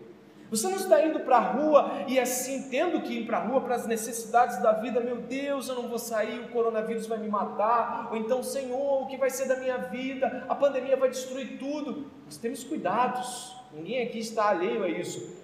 [0.50, 3.62] Você não está indo para a rua e assim, tendo que ir para a rua
[3.62, 7.28] para as necessidades da vida, meu Deus, eu não vou sair, o coronavírus vai me
[7.28, 10.46] matar, ou então, Senhor, o que vai ser da minha vida?
[10.50, 12.08] A pandemia vai destruir tudo.
[12.26, 15.38] Nós temos cuidados, ninguém aqui está alheio a isso.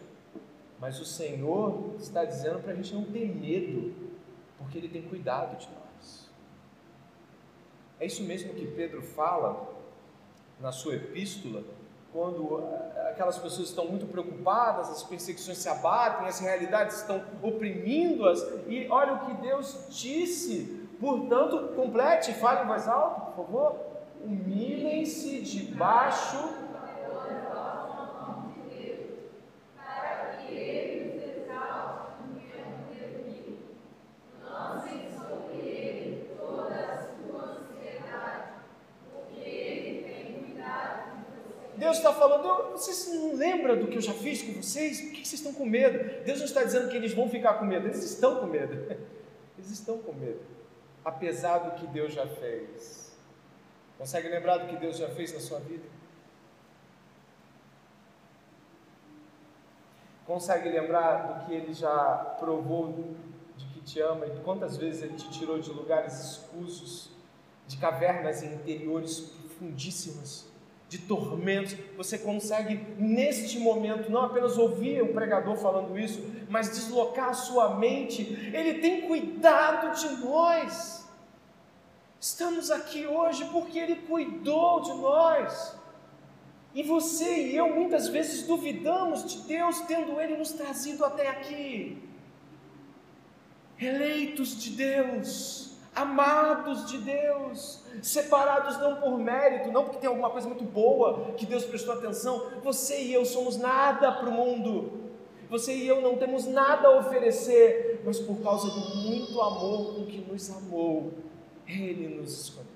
[0.79, 3.93] Mas o Senhor está dizendo para a gente não ter medo,
[4.57, 6.29] porque Ele tem cuidado de nós.
[7.99, 9.71] É isso mesmo que Pedro fala
[10.59, 11.63] na sua epístola
[12.15, 18.41] quando eh, aquelas pessoas estão muito preocupadas, as perseguições se abatem, as realidades estão oprimindo-as,
[18.67, 23.75] e olha o que Deus disse, portanto, complete, fale em voz alta, por favor.
[24.23, 26.37] Humilhem-se debaixo
[41.95, 44.99] Deus está falando, vocês não lembram do que eu já fiz com vocês?
[44.99, 46.23] Por que vocês estão com medo?
[46.25, 48.75] Deus não está dizendo que eles vão ficar com medo, eles estão com medo.
[49.57, 50.41] Eles estão com medo,
[51.03, 53.15] apesar do que Deus já fez.
[53.97, 55.85] Consegue lembrar do que Deus já fez na sua vida?
[60.27, 63.15] Consegue lembrar do que Ele já provou
[63.55, 67.09] de que te ama e quantas vezes Ele te tirou de lugares escusos,
[67.65, 70.53] de cavernas interiores profundíssimas?
[70.87, 77.29] De tormentos, você consegue neste momento não apenas ouvir o pregador falando isso, mas deslocar
[77.29, 78.21] a sua mente.
[78.53, 81.05] Ele tem cuidado de nós.
[82.19, 85.75] Estamos aqui hoje porque ele cuidou de nós.
[86.75, 91.97] E você e eu muitas vezes duvidamos de Deus, tendo Ele nos trazido até aqui.
[93.79, 100.47] Eleitos de Deus, amados de Deus, separados não por mérito, não porque tem alguma coisa
[100.47, 102.51] muito boa que Deus prestou atenção.
[102.63, 105.05] Você e eu somos nada para o mundo.
[105.49, 110.05] Você e eu não temos nada a oferecer, mas por causa do muito amor com
[110.05, 111.13] que nos amou,
[111.65, 112.75] Ele nos escolheu.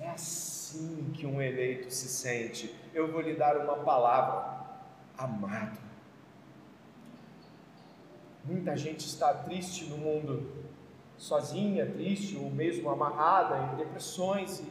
[0.00, 2.74] É assim que um eleito se sente.
[2.94, 4.64] Eu vou lhe dar uma palavra:
[5.18, 5.78] amado.
[8.42, 10.69] Muita gente está triste no mundo
[11.20, 14.62] sozinha, triste ou mesmo amarrada em depressões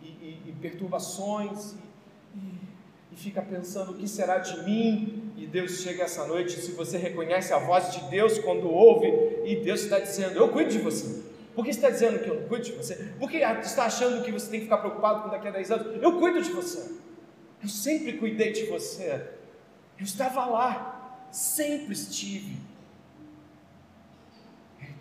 [0.00, 1.74] e, e, e perturbações
[2.36, 2.38] e,
[3.12, 5.32] e, fica pensando o que será de mim.
[5.36, 9.08] E Deus chega essa noite, se você reconhece a voz de Deus quando ouve,
[9.44, 11.24] e Deus está dizendo: Eu cuido de você.
[11.54, 12.94] Por que está dizendo que eu não cuido de você?
[13.18, 16.02] Por que está achando que você tem que ficar preocupado com daqui a 10 anos?
[16.02, 16.92] Eu cuido de você.
[17.60, 19.28] Eu sempre cuidei de você.
[19.98, 22.56] Eu estava lá, sempre estive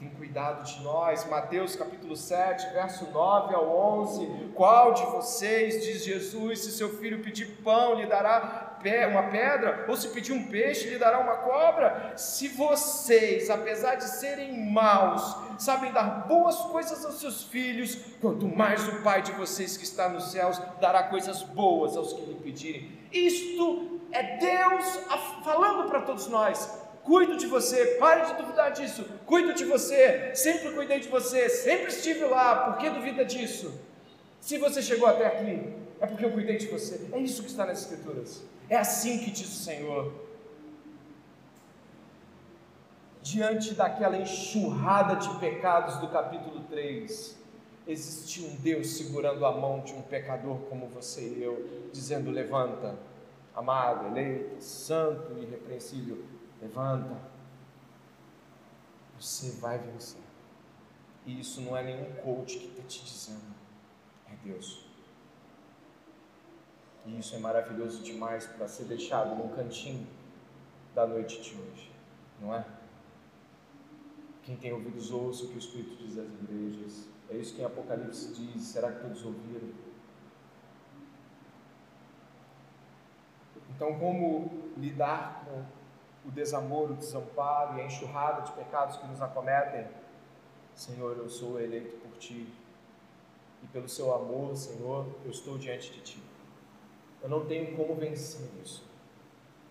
[0.05, 1.27] cuidado de nós.
[1.27, 3.67] Mateus capítulo 7, verso 9 ao
[4.01, 4.51] 11.
[4.53, 8.77] Qual de vocês, diz Jesus, se seu filho pedir pão, lhe dará
[9.09, 9.85] uma pedra?
[9.87, 12.13] Ou se pedir um peixe, lhe dará uma cobra?
[12.15, 18.87] Se vocês, apesar de serem maus, sabem dar boas coisas aos seus filhos, quanto mais
[18.87, 22.91] o Pai de vocês que está nos céus dará coisas boas aos que lhe pedirem.
[23.11, 24.99] Isto é Deus
[25.43, 30.73] falando para todos nós cuido de você, pare de duvidar disso, cuido de você, sempre
[30.73, 33.79] cuidei de você, sempre estive lá, por que duvida disso?
[34.41, 37.65] Se você chegou até aqui, é porque eu cuidei de você, é isso que está
[37.65, 40.13] nas Escrituras, é assim que diz o Senhor.
[43.21, 47.37] Diante daquela enxurrada de pecados do capítulo 3,
[47.87, 52.97] existia um Deus segurando a mão de um pecador como você e eu, dizendo: Levanta,
[53.55, 56.23] amado, eleito, santo e irrepreensível,
[56.61, 57.17] Levanta.
[59.19, 60.21] Você vai vencer.
[61.25, 63.53] E isso não é nenhum coach que está te dizendo,
[64.27, 64.85] é Deus.
[67.05, 70.07] E isso é maravilhoso demais para ser deixado num cantinho
[70.95, 71.91] da noite de hoje,
[72.39, 72.65] não é?
[74.43, 77.09] Quem tem ouvidos ouça o que o Espírito diz às igrejas.
[77.29, 78.63] É isso que em Apocalipse diz.
[78.63, 79.69] Será que todos ouviram?
[83.75, 85.65] Então, como lidar com
[86.27, 89.87] o desamor, o desamparo e a enxurrada de pecados que nos acometem,
[90.75, 92.53] Senhor, eu sou eleito por Ti.
[93.63, 96.23] E pelo Seu amor, Senhor, eu estou diante de Ti.
[97.23, 98.85] Eu não tenho como vencer isso,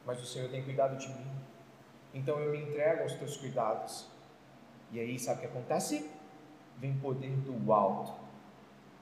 [0.05, 1.31] mas o Senhor tem cuidado de mim.
[2.13, 4.09] Então eu me entrego aos Teus cuidados.
[4.91, 6.11] E aí, sabe o que acontece?
[6.79, 8.13] Vem poder do alto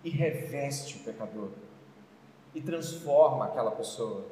[0.02, 1.50] e reveste o pecador
[2.54, 4.24] e transforma aquela pessoa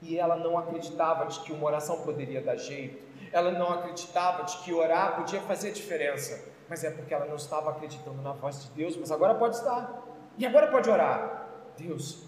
[0.00, 4.58] e ela não acreditava de que uma oração poderia dar jeito, ela não acreditava de
[4.58, 8.70] que orar podia fazer diferença, mas é porque ela não estava acreditando na voz de
[8.70, 10.02] Deus, mas agora pode estar,
[10.36, 12.24] e agora pode orar: Deus,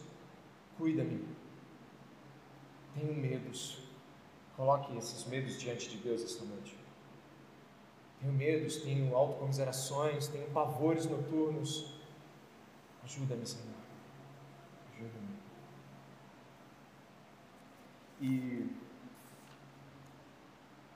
[0.77, 1.25] cuida-me,
[2.95, 3.83] tenho medos,
[4.57, 6.81] coloque esses medos diante de Deus esta noite.
[8.21, 11.95] Tenho medos, tenho autocomiserações, tenho pavores noturnos.
[13.03, 13.67] Ajuda-me, Senhor.
[14.95, 15.39] Ajuda-me.
[18.21, 18.69] E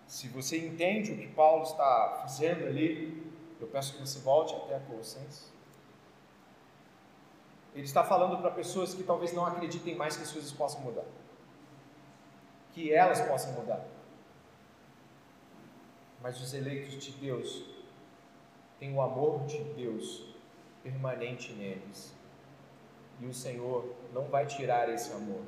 [0.07, 4.77] se você entende o que Paulo está fazendo ali, eu peço que você volte até
[4.77, 5.53] a Colossenses.
[7.75, 11.05] Ele está falando para pessoas que talvez não acreditem mais que as coisas possam mudar,
[12.73, 13.85] que elas possam mudar.
[16.23, 17.65] Mas os eleitos de Deus
[18.79, 20.27] têm o amor de Deus
[20.83, 22.15] permanente neles.
[23.21, 25.43] E o Senhor não vai tirar esse amor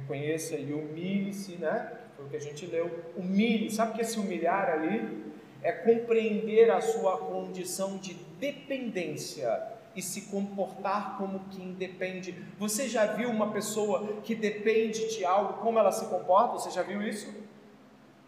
[0.00, 1.92] reconheça e humilhe-se, né?
[2.16, 2.90] Foi o que a gente leu.
[3.16, 5.24] Humilhe, sabe o que é se humilhar ali?
[5.62, 12.34] É compreender a sua condição de dependência e se comportar como quem depende.
[12.58, 16.58] Você já viu uma pessoa que depende de algo, como ela se comporta?
[16.58, 17.34] Você já viu isso?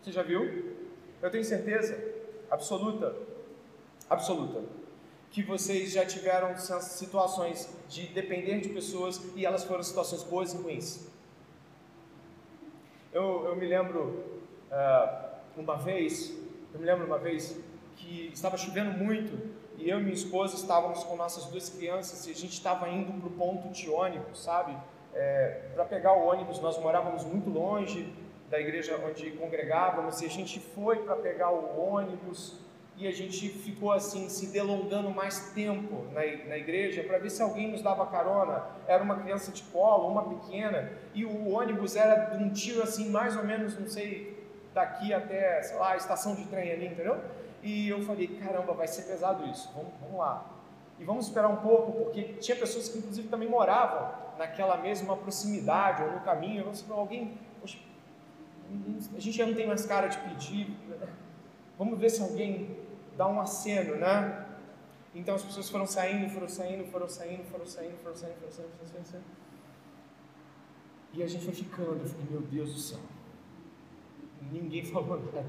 [0.03, 0.75] Você já viu?
[1.23, 1.97] Eu tenho certeza
[2.51, 3.15] absoluta,
[4.09, 4.65] absoluta,
[5.31, 10.57] que vocês já tiveram situações de depender de pessoas e elas foram situações boas e
[10.57, 11.09] ruins.
[13.13, 14.25] Eu, eu me lembro
[14.71, 16.33] uh, uma vez,
[16.73, 17.61] eu me lembro uma vez
[17.97, 19.37] que estava chovendo muito
[19.77, 23.13] e eu e minha esposa estávamos com nossas duas crianças e a gente estava indo
[23.13, 24.77] para o ponto de ônibus, sabe?
[25.13, 28.15] É, para pegar o ônibus, nós morávamos muito longe
[28.49, 32.61] da igreja onde congregávamos e a gente foi para pegar o ônibus
[32.97, 37.41] e a gente ficou assim, se delongando mais tempo na, na igreja para ver se
[37.41, 38.63] alguém nos dava carona.
[38.87, 43.09] Era uma criança de colo, uma pequena, e o ônibus era de um tiro assim,
[43.09, 44.39] mais ou menos, não sei,
[44.75, 47.19] daqui até, sei lá, a estação de trem ali, entendeu?
[47.63, 50.47] E eu falei, caramba, vai ser pesado isso, vamos, vamos lá.
[50.99, 56.03] E vamos esperar um pouco, porque tinha pessoas que inclusive também moravam naquela mesma proximidade
[56.03, 56.67] ou no caminho.
[56.67, 57.79] Eu falei, alguém, poxa,
[59.17, 60.77] a gente já não tem mais cara de pedir,
[61.81, 62.77] vamos ver se alguém
[63.17, 64.47] dá um aceno, né?
[65.15, 68.71] Então as pessoas foram saindo, foram saindo, foram saindo, foram saindo, foram saindo, foram saindo,
[68.71, 69.25] foram saindo, foram saindo.
[71.15, 73.01] E a gente foi ficando, eu meu Deus do céu.
[74.53, 75.47] Ninguém falou nada.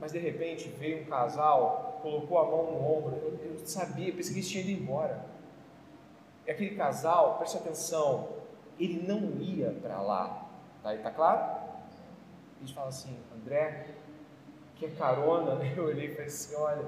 [0.00, 4.32] Mas de repente veio um casal, colocou a mão no ombro, eu, eu sabia, pensei
[4.32, 5.26] que eles tinham ido embora.
[6.46, 8.30] E aquele casal, preste atenção,
[8.80, 10.48] ele não ia para lá.
[10.82, 11.68] Tá, tá claro?
[12.58, 13.98] Eles falam assim, André,
[14.78, 15.74] que é carona, né?
[15.76, 16.86] eu olhei e falei assim, olha,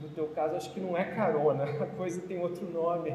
[0.00, 3.10] no teu caso acho que não é carona, a coisa tem outro nome,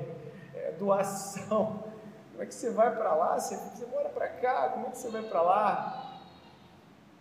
[0.56, 1.84] é doação.
[2.32, 3.40] Como é que você vai para lá?
[3.40, 6.22] Você, você mora para cá, como é que você vai para lá?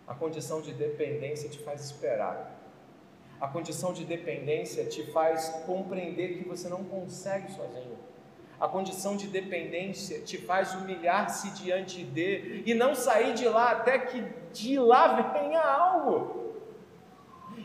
[0.07, 2.51] A condição de dependência te faz esperar.
[3.39, 7.97] A condição de dependência te faz compreender que você não consegue sozinho.
[8.59, 13.99] A condição de dependência te faz humilhar-se diante de e não sair de lá até
[13.99, 14.21] que
[14.53, 16.42] de lá venha algo.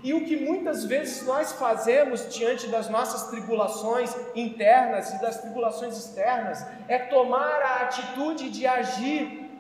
[0.02, 5.96] E o que muitas vezes nós fazemos diante das nossas tribulações internas e das tribulações
[5.96, 9.50] externas é tomar a atitude de agir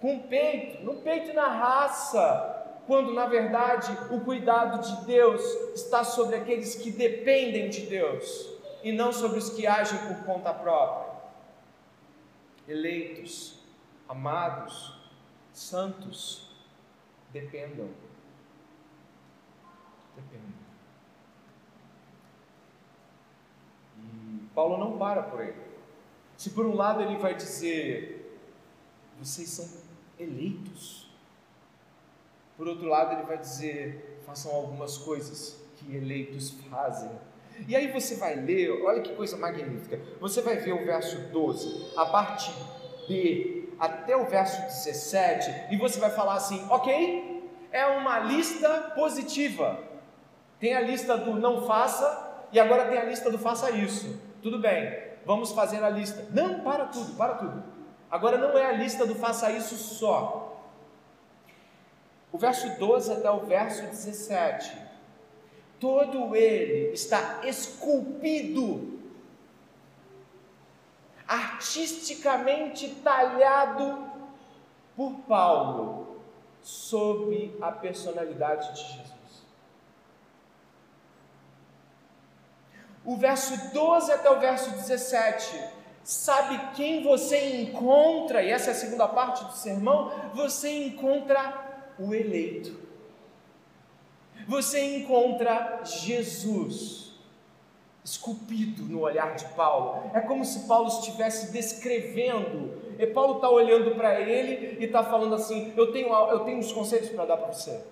[0.00, 5.42] com o peito, no peito e na raça, quando na verdade o cuidado de Deus
[5.74, 8.48] está sobre aqueles que dependem de Deus
[8.84, 11.12] e não sobre os que agem por conta própria.
[12.68, 13.58] Eleitos,
[14.08, 14.96] amados,
[15.52, 16.54] santos,
[17.32, 17.88] dependam
[20.16, 20.54] Depende.
[23.98, 25.54] E Paulo não para por aí.
[26.36, 28.40] Se por um lado ele vai dizer,
[29.18, 29.68] vocês são
[30.18, 31.10] eleitos,
[32.56, 37.10] por outro lado ele vai dizer, façam algumas coisas que eleitos fazem.
[37.66, 39.98] E aí você vai ler, olha que coisa magnífica.
[40.20, 42.52] Você vai ver o verso 12, a parte
[43.08, 49.85] B até o verso 17, e você vai falar assim: ok, é uma lista positiva.
[50.58, 54.18] Tem a lista do não faça e agora tem a lista do faça isso.
[54.42, 56.26] Tudo bem, vamos fazer a lista.
[56.30, 57.62] Não, para tudo, para tudo.
[58.10, 60.62] Agora não é a lista do faça isso só.
[62.32, 64.86] O verso 12 até o verso 17.
[65.80, 69.00] Todo ele está esculpido,
[71.26, 74.10] artisticamente talhado
[74.96, 76.20] por Paulo,
[76.62, 79.15] sob a personalidade de Jesus.
[83.06, 85.76] O verso 12 até o verso 17.
[86.02, 90.12] Sabe quem você encontra, e essa é a segunda parte do sermão?
[90.34, 92.78] Você encontra o eleito.
[94.46, 97.06] Você encontra Jesus
[98.04, 100.10] esculpido no olhar de Paulo.
[100.14, 102.86] É como se Paulo estivesse descrevendo.
[102.98, 106.72] E Paulo está olhando para ele e está falando assim: eu tenho, eu tenho uns
[106.72, 107.82] conselhos para dar para você.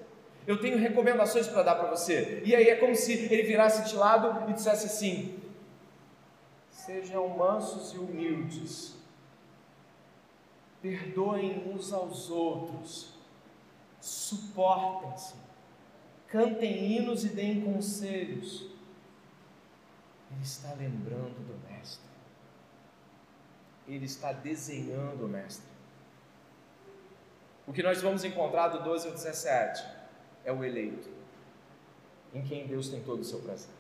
[0.47, 2.42] Eu tenho recomendações para dar para você.
[2.45, 5.38] E aí é como se ele virasse de lado e dissesse assim:
[6.70, 8.95] Sejam mansos e humildes.
[10.82, 13.14] Perdoem uns aos outros.
[14.01, 15.34] Suportem-se.
[16.28, 18.66] Cantem hinos e deem conselhos.
[20.30, 22.05] Ele está lembrando do Mestre.
[23.88, 25.72] Ele está desenhando o Mestre.
[27.66, 29.93] O que nós vamos encontrar do 12 ao 17
[30.45, 31.09] é o eleito,
[32.32, 33.70] em quem Deus tem todo o seu prazer.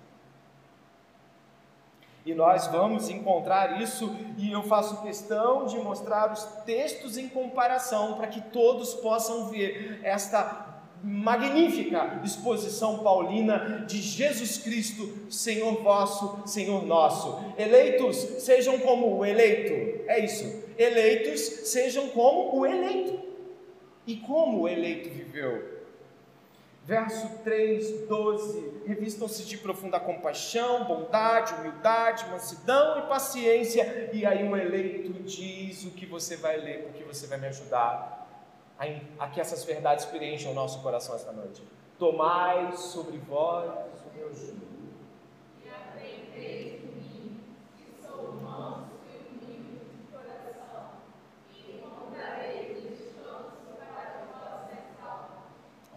[2.26, 8.14] E nós vamos encontrar isso, e eu faço questão de mostrar os textos em comparação
[8.14, 16.86] para que todos possam ver esta magnífica exposição paulina de Jesus Cristo, Senhor vosso, Senhor
[16.86, 17.44] nosso.
[17.58, 20.64] Eleitos sejam como o eleito, é isso.
[20.78, 23.22] Eleitos sejam como o eleito.
[24.06, 25.73] E como o eleito viveu?
[26.84, 34.10] Verso 3, 12: Revistam-se de profunda compaixão, bondade, humildade, mansidão e paciência.
[34.12, 38.28] E aí o eleito diz o que você vai ler, porque você vai me ajudar
[38.78, 38.84] a,
[39.18, 41.62] a que essas verdades preencham o nosso coração esta noite.
[41.98, 43.70] Tomai sobre vós
[44.02, 44.74] o meu jugo.
[45.64, 45.70] E
[46.32, 46.94] que e e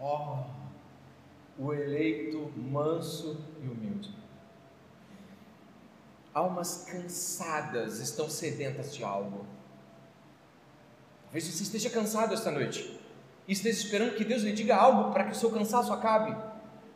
[0.00, 0.47] Oh!
[1.58, 4.14] O eleito manso e humilde.
[6.32, 9.44] Almas cansadas estão sedentas de algo.
[11.24, 12.98] Talvez você esteja cansado esta noite
[13.46, 16.36] e esteja esperando que Deus lhe diga algo para que o seu cansaço acabe.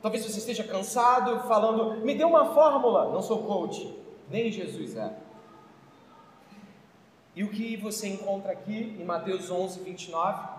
[0.00, 3.12] Talvez você esteja cansado falando, me dê uma fórmula.
[3.12, 3.98] Não sou coach,
[4.30, 5.16] nem Jesus é.
[7.34, 10.51] E o que você encontra aqui em Mateus 11, 29?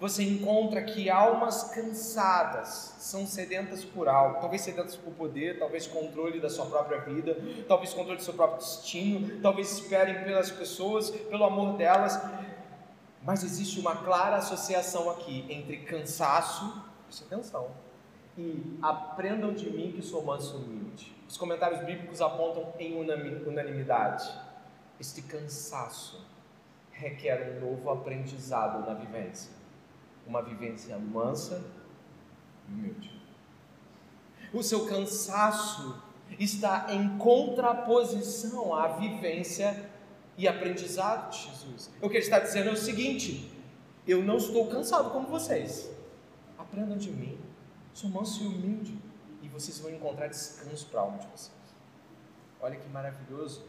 [0.00, 6.38] Você encontra que almas cansadas são sedentas por algo, talvez sedentas por poder, talvez controle
[6.38, 7.36] da sua própria vida,
[7.66, 12.16] talvez controle do seu próprio destino, talvez esperem pelas pessoas, pelo amor delas.
[13.24, 17.68] Mas existe uma clara associação aqui entre cansaço, preste atenção,
[18.36, 21.16] e aprendam de mim que sou manso e humilde.
[21.28, 24.32] Os comentários bíblicos apontam em unanimidade.
[25.00, 26.24] Este cansaço
[26.92, 29.57] requer um novo aprendizado na vivência
[30.28, 31.64] uma vivência mansa
[32.68, 33.18] e humilde.
[34.52, 36.02] O seu cansaço
[36.38, 39.90] está em contraposição à vivência
[40.36, 41.90] e aprendizado de Jesus.
[42.00, 43.50] O que ele está dizendo é o seguinte:
[44.06, 45.90] eu não estou cansado como vocês.
[46.58, 47.38] Aprendam de mim,
[47.94, 48.98] sou manso e humilde.
[49.52, 51.50] vocês vão encontrar descanso para a alma de vocês.
[52.60, 53.64] Olha que maravilhoso.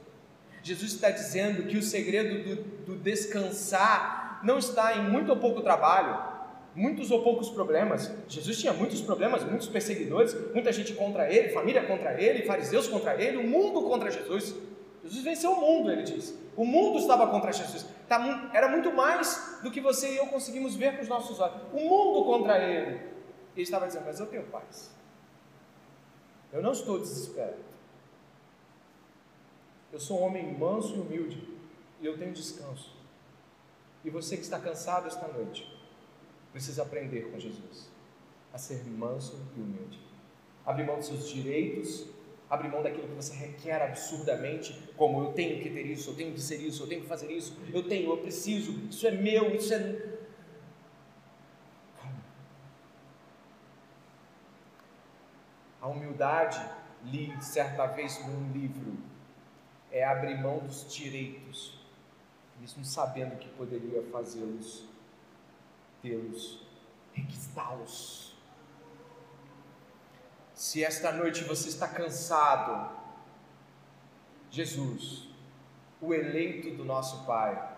[0.62, 5.62] Jesus está dizendo que o segredo do, do descansar não está em muito ou pouco
[5.62, 6.39] trabalho,
[6.76, 8.12] muitos ou poucos problemas.
[8.28, 13.22] Jesus tinha muitos problemas, muitos perseguidores, muita gente contra ele, família contra ele, fariseus contra
[13.22, 14.56] ele, o mundo contra Jesus.
[15.04, 16.38] Jesus venceu o mundo, ele diz.
[16.56, 17.86] O mundo estava contra Jesus.
[18.08, 21.62] Tá era muito mais do que você e eu conseguimos ver com os nossos olhos.
[21.74, 22.96] O mundo contra ele.
[23.56, 24.92] Ele estava dizendo: Mas eu tenho paz.
[26.52, 27.70] Eu não estou desesperado.
[29.92, 31.48] Eu sou um homem manso e humilde.
[32.02, 32.94] E eu tenho descanso.
[34.04, 35.79] E você que está cansado esta noite,
[36.52, 37.90] precisa aprender com Jesus
[38.54, 40.00] a ser manso e humilde.
[40.66, 42.08] Abrir mão dos seus direitos,
[42.50, 46.34] abrir mão daquilo que você requer absurdamente, como eu tenho que ter isso, eu tenho
[46.34, 49.56] que ser isso, eu tenho que fazer isso, eu tenho, eu preciso, isso é meu,
[49.56, 50.20] isso é.
[55.82, 56.60] A humildade,
[57.06, 58.98] li certa vez num livro,
[59.92, 61.80] é abrir mão dos direitos,
[62.60, 64.86] mesmo sabendo que poderia fazê-los,
[66.02, 66.66] tê-los,
[67.14, 68.36] requistá-los.
[70.54, 72.92] Se esta noite você está cansado,
[74.52, 75.30] Jesus,
[76.02, 77.78] o eleito do nosso Pai,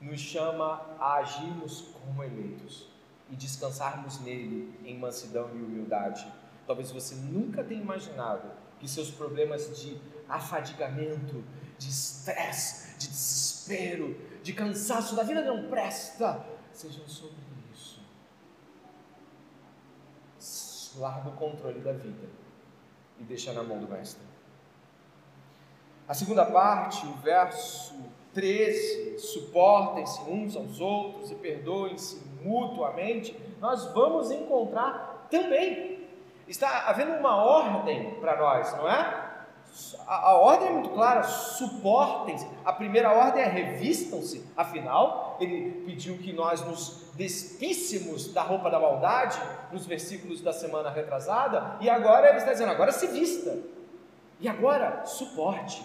[0.00, 2.86] nos chama a agirmos como eleitos
[3.30, 6.26] e descansarmos nele em mansidão e humildade.
[6.66, 11.42] Talvez você nunca tenha imaginado que seus problemas de afadigamento,
[11.78, 16.44] de estresse, de desespero, de cansaço da vida não presta,
[16.78, 17.36] sejam sobre
[17.72, 18.00] isso.
[20.98, 22.28] Larga o controle da vida
[23.18, 24.22] e deixa na mão do Mestre.
[26.06, 27.94] A segunda parte, o verso
[28.32, 36.06] 13, suportem-se uns aos outros e perdoem-se mutuamente, nós vamos encontrar também.
[36.46, 39.27] Está havendo uma ordem para nós, não é?
[40.06, 42.46] A, a, ordem é muito clara: suportem-se.
[42.64, 44.44] A primeira ordem é revistam-se.
[44.56, 49.38] Afinal, ele pediu que nós nos despíssemos da roupa da maldade,
[49.72, 53.56] nos versículos da semana retrasada, e agora ele está dizendo: agora se vista.
[54.40, 55.84] E agora, suporte.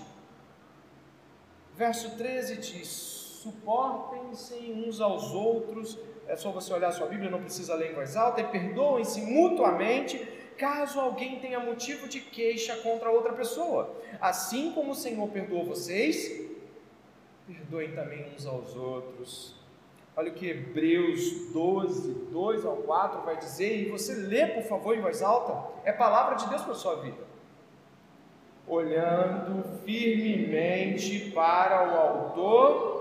[1.76, 2.88] Verso 13 diz:
[3.44, 4.56] suportem-se
[4.88, 5.98] uns aos outros.
[6.28, 10.43] É só você olhar sua Bíblia, não precisa ler em voz alta, e perdoem-se mutuamente
[10.58, 13.96] caso alguém tenha motivo de queixa contra outra pessoa.
[14.20, 16.50] Assim como o Senhor perdoou vocês,
[17.48, 19.56] perdoem também uns aos outros.
[20.16, 24.96] Olha o que Hebreus 12, 2 ao 4 vai dizer, e você lê, por favor,
[24.96, 27.18] em voz alta, é palavra de Deus para a sua vida.
[28.68, 32.94] Olhando firmemente para o Autor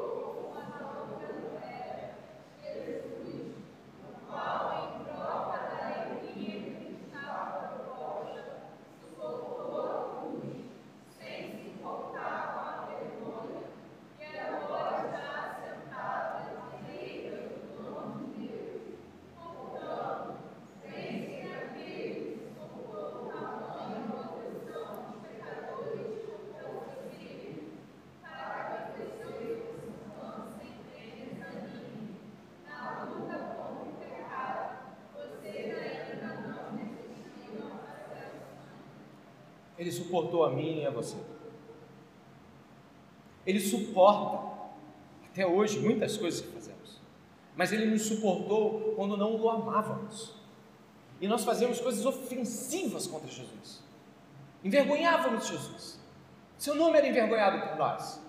[39.83, 39.91] Ele
[40.23, 41.17] suportou a mim e a você.
[43.45, 44.53] Ele suporta
[45.29, 47.01] até hoje muitas coisas que fazemos.
[47.57, 50.35] Mas ele nos suportou quando não o amávamos.
[51.21, 53.83] E nós fazíamos coisas ofensivas contra Jesus.
[54.65, 56.01] Envergonhávamos Jesus.
[56.57, 58.21] Seu nome era envergonhado por nós.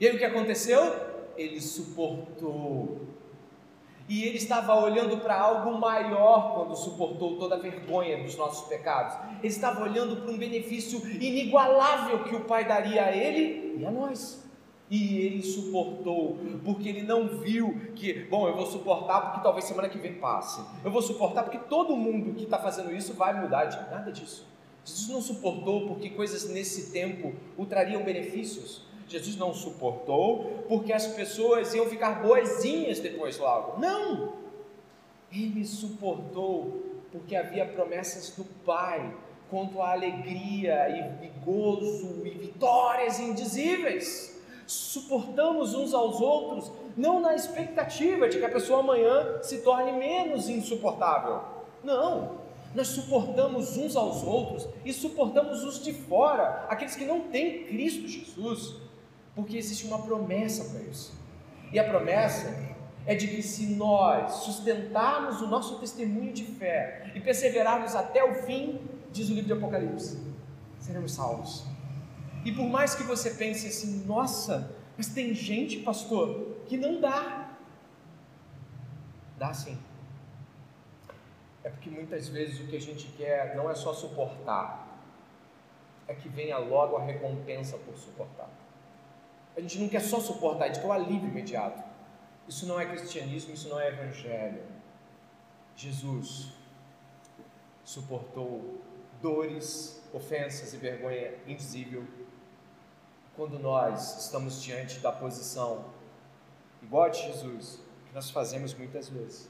[0.00, 0.80] E aí o que aconteceu?
[1.36, 3.00] Ele suportou
[4.08, 9.16] e ele estava olhando para algo maior quando suportou toda a vergonha dos nossos pecados.
[9.38, 13.90] Ele estava olhando para um benefício inigualável que o Pai daria a ele e a
[13.90, 14.42] nós.
[14.90, 19.88] E ele suportou, porque ele não viu que, bom, eu vou suportar porque talvez semana
[19.88, 20.60] que vem passe.
[20.84, 24.46] Eu vou suportar porque todo mundo que está fazendo isso vai mudar de nada disso.
[24.84, 28.82] Jesus não suportou porque coisas nesse tempo o trariam benefícios.
[29.12, 33.78] Jesus não suportou porque as pessoas iam ficar boazinhas depois logo.
[33.78, 34.32] Não!
[35.30, 39.14] Ele suportou porque havia promessas do Pai
[39.50, 44.40] quanto à alegria e, gozo e vitórias indizíveis.
[44.66, 50.48] Suportamos uns aos outros, não na expectativa de que a pessoa amanhã se torne menos
[50.48, 51.42] insuportável.
[51.84, 52.38] Não,
[52.74, 58.08] nós suportamos uns aos outros e suportamos os de fora, aqueles que não têm Cristo
[58.08, 58.76] Jesus,
[59.34, 61.14] porque existe uma promessa para isso.
[61.72, 62.54] E a promessa
[63.06, 68.44] é de que se nós sustentarmos o nosso testemunho de fé e perseverarmos até o
[68.44, 68.80] fim,
[69.10, 70.20] diz o livro de Apocalipse,
[70.78, 71.64] seremos salvos.
[72.44, 77.56] E por mais que você pense assim, nossa, mas tem gente, pastor, que não dá.
[79.38, 79.78] Dá sim.
[81.64, 84.88] É porque muitas vezes o que a gente quer não é só suportar,
[86.08, 88.50] é que venha logo a recompensa por suportar.
[89.56, 91.82] A gente não quer só suportar, a gente quer o alívio imediato.
[92.48, 94.62] Isso não é cristianismo, isso não é evangelho.
[95.76, 96.52] Jesus
[97.84, 98.80] suportou
[99.20, 102.04] dores, ofensas e vergonha indizível
[103.36, 105.86] quando nós estamos diante da posição
[106.82, 109.48] igual a de Jesus, que nós fazemos muitas vezes,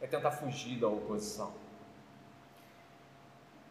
[0.00, 1.52] é tentar fugir da oposição.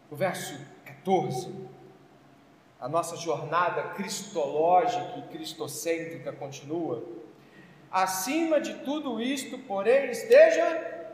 [0.10, 1.52] O verso 14,
[2.84, 7.02] a nossa jornada cristológica e cristocêntrica continua.
[7.90, 11.08] Acima de tudo isto, porém, esteja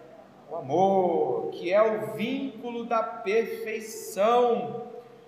[0.50, 4.88] o amor, que é o vínculo da perfeição.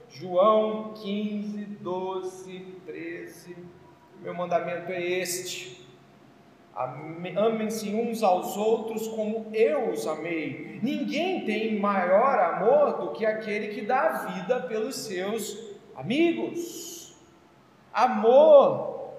[0.10, 3.56] João 15, 12, 13.
[4.22, 5.88] Meu mandamento é este:
[7.38, 10.80] amem-se uns aos outros como eu os amei.
[10.82, 17.16] Ninguém tem maior amor do que aquele que dá a vida pelos seus amigos.
[17.94, 19.12] Amor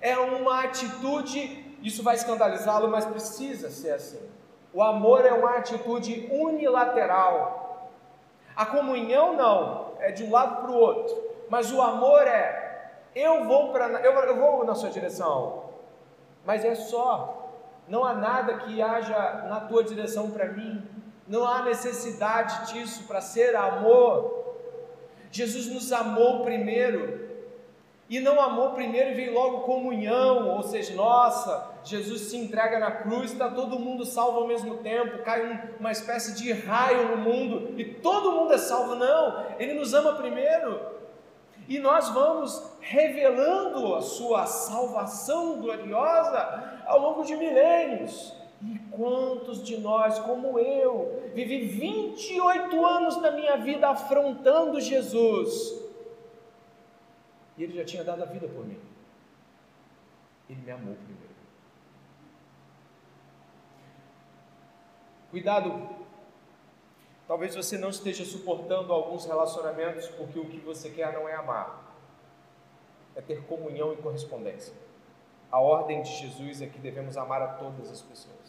[0.00, 4.20] é uma atitude, isso vai escandalizá-lo, mas precisa ser assim.
[4.72, 7.90] O amor é uma atitude unilateral.
[8.54, 11.16] A comunhão não, é de um lado para o outro.
[11.48, 12.64] Mas o amor é
[13.14, 15.64] eu vou para eu, eu vou na sua direção,
[16.44, 17.40] mas é só.
[17.86, 20.82] Não há nada que haja na tua direção para mim.
[21.28, 24.43] Não há necessidade disso para ser amor.
[25.34, 27.24] Jesus nos amou primeiro.
[28.08, 32.90] E não amou primeiro e veio logo comunhão, ou seja, nossa, Jesus se entrega na
[32.90, 37.74] cruz, está todo mundo salvo ao mesmo tempo, cai uma espécie de raio no mundo
[37.76, 38.94] e todo mundo é salvo.
[38.94, 40.80] Não, Ele nos ama primeiro.
[41.68, 48.32] E nós vamos revelando a sua salvação gloriosa ao longo de milênios.
[48.64, 55.84] E quantos de nós, como eu, vivi 28 anos da minha vida afrontando Jesus,
[57.58, 58.80] e Ele já tinha dado a vida por mim.
[60.48, 61.34] Ele me amou primeiro.
[65.30, 65.88] Cuidado,
[67.26, 71.92] talvez você não esteja suportando alguns relacionamentos porque o que você quer não é amar,
[73.16, 74.72] é ter comunhão e correspondência.
[75.50, 78.43] A ordem de Jesus é que devemos amar a todas as pessoas.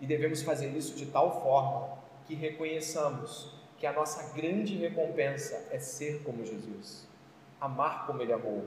[0.00, 5.78] E devemos fazer isso de tal forma que reconheçamos que a nossa grande recompensa é
[5.78, 7.08] ser como Jesus
[7.60, 8.64] amar como ele amou,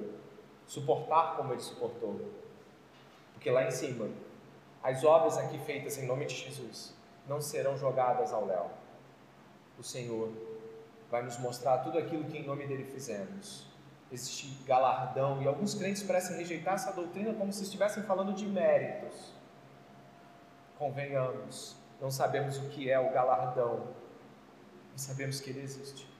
[0.68, 2.20] suportar como ele suportou.
[3.34, 4.10] Porque lá em cima,
[4.84, 6.94] as obras aqui feitas em nome de Jesus
[7.28, 8.70] não serão jogadas ao léu.
[9.80, 10.32] O Senhor
[11.10, 13.66] vai nos mostrar tudo aquilo que em nome dele fizemos.
[14.12, 19.34] Existe galardão e alguns crentes parecem rejeitar essa doutrina como se estivessem falando de méritos.
[20.82, 23.88] Convenhamos, não sabemos o que é o galardão,
[24.92, 26.12] mas sabemos que ele existe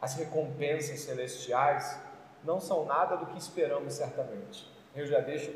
[0.00, 2.00] as recompensas celestiais
[2.44, 4.70] não são nada do que esperamos certamente.
[4.94, 5.52] Eu já deixo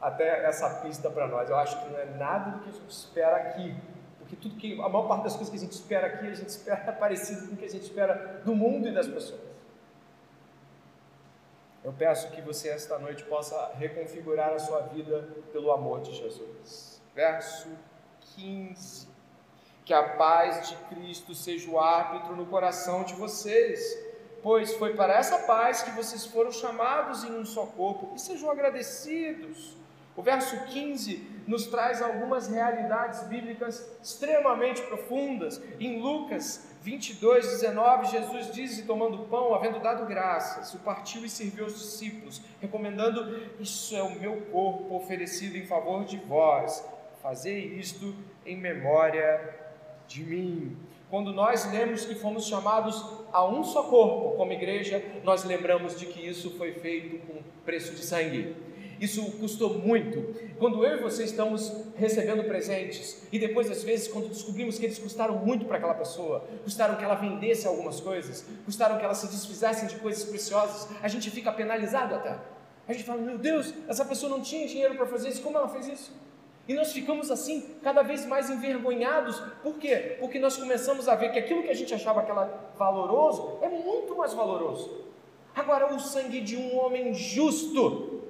[0.00, 1.48] até essa pista para nós.
[1.48, 3.76] Eu acho que não é nada do que a gente espera aqui,
[4.18, 6.48] porque tudo que a maior parte das coisas que a gente espera aqui, a gente
[6.48, 9.40] espera parecido com o que a gente espera do mundo e das pessoas.
[11.84, 16.93] Eu peço que você esta noite possa reconfigurar a sua vida pelo amor de Jesus.
[17.14, 17.68] Verso
[18.36, 19.14] 15
[19.84, 23.80] que a paz de Cristo seja o árbitro no coração de vocês,
[24.42, 28.50] pois foi para essa paz que vocês foram chamados em um só corpo, e sejam
[28.50, 29.76] agradecidos.
[30.16, 35.60] O verso 15 nos traz algumas realidades bíblicas extremamente profundas.
[35.80, 41.64] Em Lucas 22, 19, Jesus diz: tomando pão, havendo dado graças, o partiu e serviu
[41.64, 46.93] aos discípulos, recomendando: Isso é o meu corpo oferecido em favor de vós.
[47.24, 48.14] Fazei isto
[48.44, 49.40] em memória
[50.06, 50.76] de mim.
[51.08, 53.02] Quando nós lemos que fomos chamados
[53.32, 57.94] a um só corpo como igreja, nós lembramos de que isso foi feito com preço
[57.94, 58.54] de sangue.
[59.00, 60.34] Isso custou muito.
[60.58, 64.98] Quando eu e você estamos recebendo presentes, e depois, às vezes, quando descobrimos que eles
[64.98, 69.28] custaram muito para aquela pessoa, custaram que ela vendesse algumas coisas, custaram que ela se
[69.28, 72.36] desfizesse de coisas preciosas, a gente fica penalizado até.
[72.86, 75.70] A gente fala: Meu Deus, essa pessoa não tinha dinheiro para fazer isso, como ela
[75.70, 76.23] fez isso?
[76.66, 79.38] E nós ficamos assim, cada vez mais envergonhados.
[79.62, 80.16] Por quê?
[80.18, 83.68] Porque nós começamos a ver que aquilo que a gente achava que era valoroso é
[83.68, 85.04] muito mais valoroso.
[85.54, 88.22] Agora, o sangue de um homem justo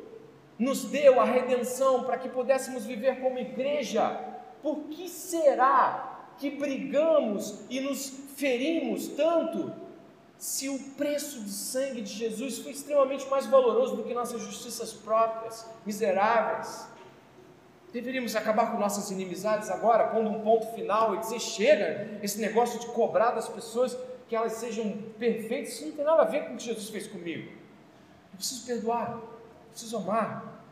[0.58, 4.20] nos deu a redenção para que pudéssemos viver como igreja.
[4.62, 9.72] Por que será que brigamos e nos ferimos tanto
[10.36, 14.92] se o preço de sangue de Jesus foi extremamente mais valoroso do que nossas justiças
[14.92, 16.93] próprias, miseráveis?
[17.94, 22.78] Deveríamos acabar com nossas inimizades agora, pondo um ponto final e dizer: chega, esse negócio
[22.80, 23.96] de cobrar das pessoas
[24.28, 27.06] que elas sejam perfeitas, isso não tem nada a ver com o que Jesus fez
[27.06, 27.50] comigo.
[28.32, 30.64] Eu preciso perdoar, eu preciso amar.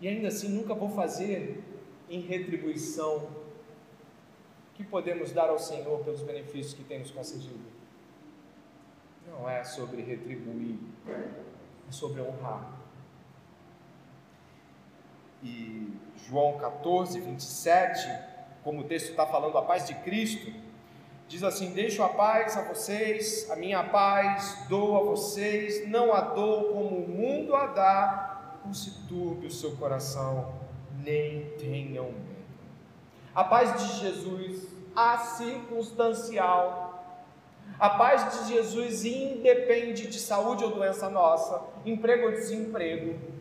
[0.00, 1.62] E ainda assim, nunca vou fazer
[2.08, 7.76] em retribuição o que podemos dar ao Senhor pelos benefícios que tem nos concedido
[9.26, 12.75] não é sobre retribuir, é sobre honrar.
[15.42, 15.92] E
[16.28, 18.08] João 14, 27,
[18.64, 20.52] como o texto está falando, a paz de Cristo,
[21.28, 26.20] diz assim: Deixo a paz a vocês, a minha paz dou a vocês, não a
[26.20, 30.52] dou como o mundo a dá, não se turbe o seu coração,
[31.04, 32.36] nem tenham medo.
[33.34, 34.66] A paz de Jesus,
[35.36, 36.86] circunstancial,
[37.78, 43.35] a paz de Jesus independe de saúde ou doença nossa, emprego ou desemprego.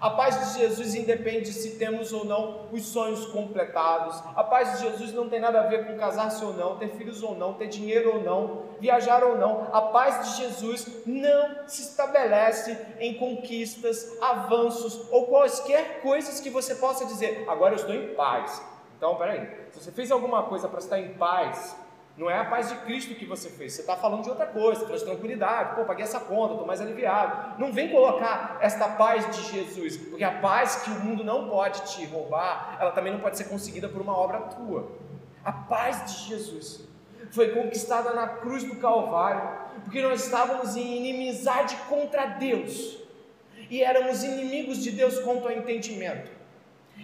[0.00, 4.16] A paz de Jesus independe se temos ou não os sonhos completados.
[4.34, 7.22] A paz de Jesus não tem nada a ver com casar-se ou não, ter filhos
[7.22, 9.68] ou não, ter dinheiro ou não, viajar ou não.
[9.70, 16.76] A paz de Jesus não se estabelece em conquistas, avanços ou quaisquer coisas que você
[16.76, 18.62] possa dizer, agora eu estou em paz.
[18.96, 21.76] Então, peraí, se você fez alguma coisa para estar em paz,
[22.20, 24.84] não é a paz de Cristo que você fez, você está falando de outra coisa,
[24.84, 27.58] traz tranquilidade, pô, paguei essa conta, estou mais aliviado.
[27.58, 31.80] Não vem colocar esta paz de Jesus, porque a paz que o mundo não pode
[31.90, 34.92] te roubar, ela também não pode ser conseguida por uma obra tua.
[35.42, 36.86] A paz de Jesus
[37.30, 42.98] foi conquistada na cruz do Calvário, porque nós estávamos em inimizade contra Deus
[43.70, 46.39] e éramos inimigos de Deus quanto ao entendimento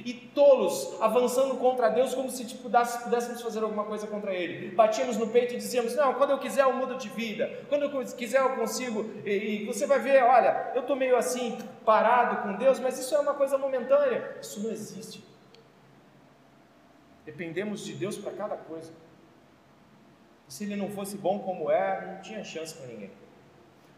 [0.05, 4.75] e tolos avançando contra Deus como se tipo, pudéssemos fazer alguma coisa contra Ele.
[4.75, 8.05] Batíamos no peito e dizíamos: Não, quando eu quiser eu mudo de vida, quando eu
[8.05, 9.11] quiser eu consigo.
[9.25, 13.15] E, e você vai ver: Olha, eu estou meio assim parado com Deus, mas isso
[13.15, 14.37] é uma coisa momentânea.
[14.41, 15.25] Isso não existe.
[17.25, 18.93] Dependemos de Deus para cada coisa.
[20.49, 23.11] E se Ele não fosse bom como é, não tinha chance para ninguém.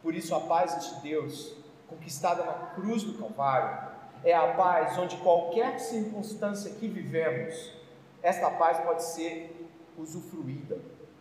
[0.03, 1.55] Por isso, a paz de Deus,
[1.89, 7.73] conquistada na cruz do Calvário, é a paz onde qualquer circunstância que vivemos,
[8.23, 10.79] esta paz pode ser usufruída.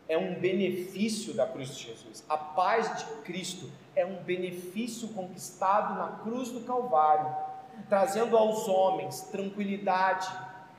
[0.10, 2.24] É um benefício da cruz de Jesus.
[2.30, 7.36] A paz de Cristo é um benefício conquistado na cruz do Calvário,
[7.90, 10.28] trazendo aos homens tranquilidade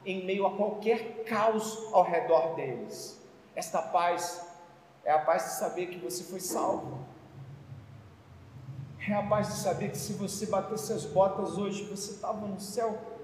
[0.04, 3.20] em meio a qualquer caos ao redor deles.
[3.54, 4.46] Esta paz
[5.04, 6.98] é a paz de saber que você foi salvo
[9.12, 9.16] é
[9.48, 13.17] de saber que se você batesse as botas hoje, você estava no céu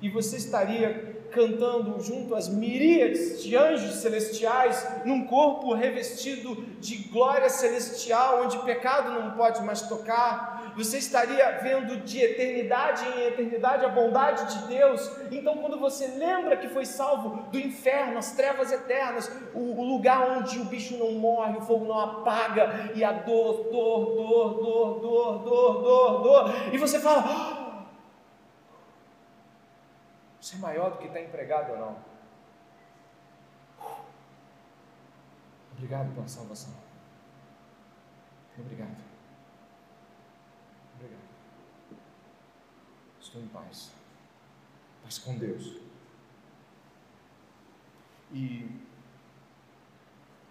[0.00, 7.48] e você estaria cantando junto às miríades de anjos celestiais, num corpo revestido de glória
[7.48, 13.88] celestial, onde pecado não pode mais tocar, você estaria vendo de eternidade em eternidade a
[13.88, 15.10] bondade de Deus.
[15.30, 20.58] Então, quando você lembra que foi salvo do inferno, as trevas eternas, o, lugar onde
[20.58, 25.38] o bicho não morre, o fogo não apaga, e a dor, dor, dor, dor, dor,
[25.38, 27.57] dor, dor, dor, e você fala
[30.48, 32.04] você é maior do que está empregado ou não?
[35.72, 36.72] Obrigado pela salvação.
[38.58, 38.96] Obrigado.
[40.94, 41.28] Obrigado.
[43.20, 43.92] Estou em paz.
[45.02, 45.80] Paz com Deus.
[48.32, 48.68] E,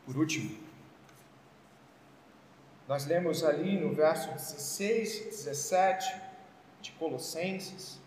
[0.05, 0.57] por último,
[2.87, 6.21] nós lemos ali no verso 16, 17
[6.81, 7.99] de Colossenses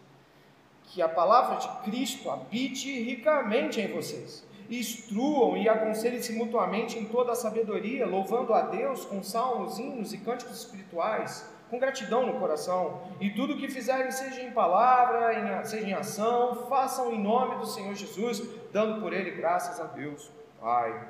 [0.90, 4.44] que a palavra de Cristo habite ricamente em vocês.
[4.68, 10.18] Instruam e aconselhem-se mutuamente em toda a sabedoria, louvando a Deus com salmos, hinos e
[10.18, 13.02] cânticos espirituais, com gratidão no coração.
[13.20, 17.66] E tudo o que fizerem, seja em palavra, seja em ação, façam em nome do
[17.66, 20.30] Senhor Jesus, dando por Ele graças a Deus,
[20.60, 21.08] Pai.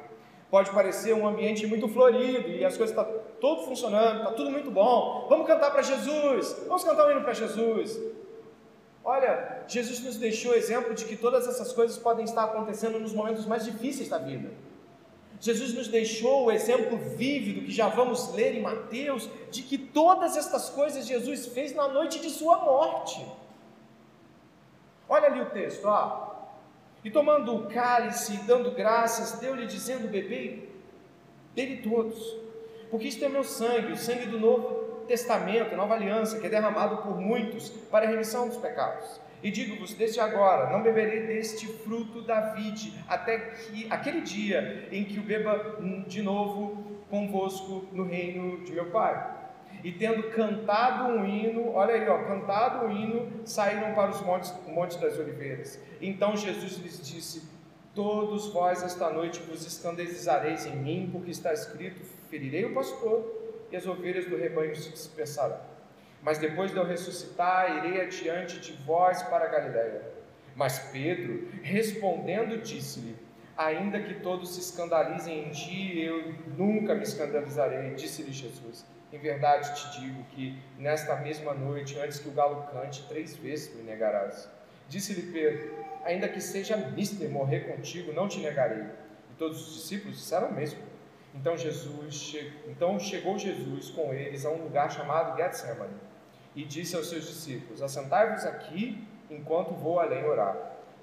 [0.50, 4.50] Pode parecer um ambiente muito florido e as coisas estão tá tudo funcionando, está tudo
[4.50, 5.26] muito bom.
[5.28, 7.98] Vamos cantar para Jesus, vamos cantar um hino para Jesus.
[9.04, 13.46] Olha, Jesus nos deixou exemplo de que todas essas coisas podem estar acontecendo nos momentos
[13.46, 14.50] mais difíceis da vida.
[15.40, 20.36] Jesus nos deixou o exemplo vívido que já vamos ler em Mateus de que todas
[20.36, 23.26] estas coisas Jesus fez na noite de sua morte.
[25.08, 26.28] Olha ali o texto, ó.
[27.02, 30.70] E tomando o cálice e dando graças, deu-lhe dizendo: Bebei
[31.54, 32.36] dele todos,
[32.90, 36.98] porque isto é meu sangue, o sangue do novo Testamento, nova aliança, que é derramado
[36.98, 39.20] por muitos para a remissão dos pecados.
[39.42, 45.02] E digo-vos desde agora: não beberei deste fruto da vide, até que aquele dia em
[45.02, 49.38] que o beba de novo convosco no reino de meu Pai.
[49.82, 54.54] E tendo cantado um hino, olha aí, ó, cantado um hino, saíram para os montes,
[54.68, 55.82] montes das oliveiras.
[56.00, 57.42] Então Jesus lhes disse:
[57.96, 62.00] Todos vós esta noite vos escandalizareis em mim, porque está escrito:
[62.30, 63.39] ferirei o pastor
[63.70, 65.60] e as ovelhas do rebanho se dispersarão.
[66.22, 70.02] Mas depois de eu ressuscitar, irei adiante de vós para Galiléia.
[70.54, 73.16] Mas Pedro, respondendo, disse-lhe:
[73.56, 78.84] Ainda que todos se escandalizem em ti, eu nunca me escandalizarei, disse-lhe Jesus.
[79.12, 83.74] Em verdade te digo que nesta mesma noite, antes que o galo cante, três vezes
[83.74, 84.48] me negarás.
[84.88, 88.84] Disse-lhe Pedro: Ainda que seja mister morrer contigo, não te negarei.
[89.30, 90.89] E todos os discípulos disseram o mesmo.
[91.34, 95.94] Então Jesus, então chegou Jesus com eles a um lugar chamado Getsemane
[96.54, 100.56] e disse aos seus discípulos: Assentai-vos aqui enquanto vou além orar.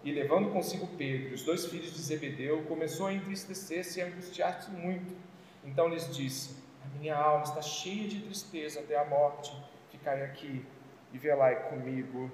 [0.03, 5.15] E levando consigo Pedro os dois filhos de Zebedeu, começou a entristecer-se e angustiar-se muito.
[5.63, 9.55] Então lhes disse: A minha alma está cheia de tristeza até a morte.
[9.91, 10.65] Ficai aqui
[11.13, 12.31] e velai comigo.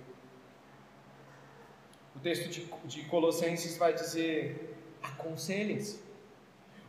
[2.15, 6.01] O texto de, de Colossenses vai dizer: aconselhem-se.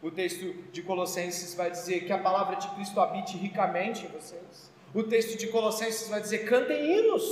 [0.05, 4.71] O texto de Colossenses vai dizer que a palavra de Cristo habite ricamente em vocês.
[4.93, 7.25] O texto de Colossenses vai dizer: cantem hinos.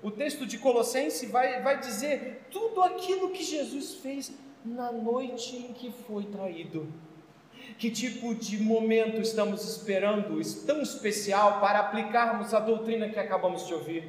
[0.00, 4.32] O texto de Colossenses vai, vai dizer tudo aquilo que Jesus fez
[4.64, 6.86] na noite em que foi traído.
[7.76, 13.74] Que tipo de momento estamos esperando, tão especial, para aplicarmos a doutrina que acabamos de
[13.74, 14.08] ouvir?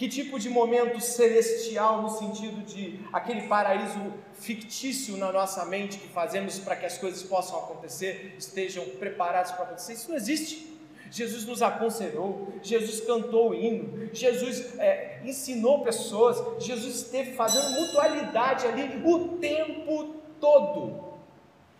[0.00, 6.08] Que tipo de momento celestial, no sentido de aquele paraíso fictício na nossa mente que
[6.08, 9.92] fazemos para que as coisas possam acontecer, estejam preparados para acontecer?
[9.92, 10.74] Isso não existe.
[11.10, 18.66] Jesus nos aconselhou, Jesus cantou o hino, Jesus é, ensinou pessoas, Jesus esteve fazendo mutualidade
[18.66, 21.10] ali o tempo todo.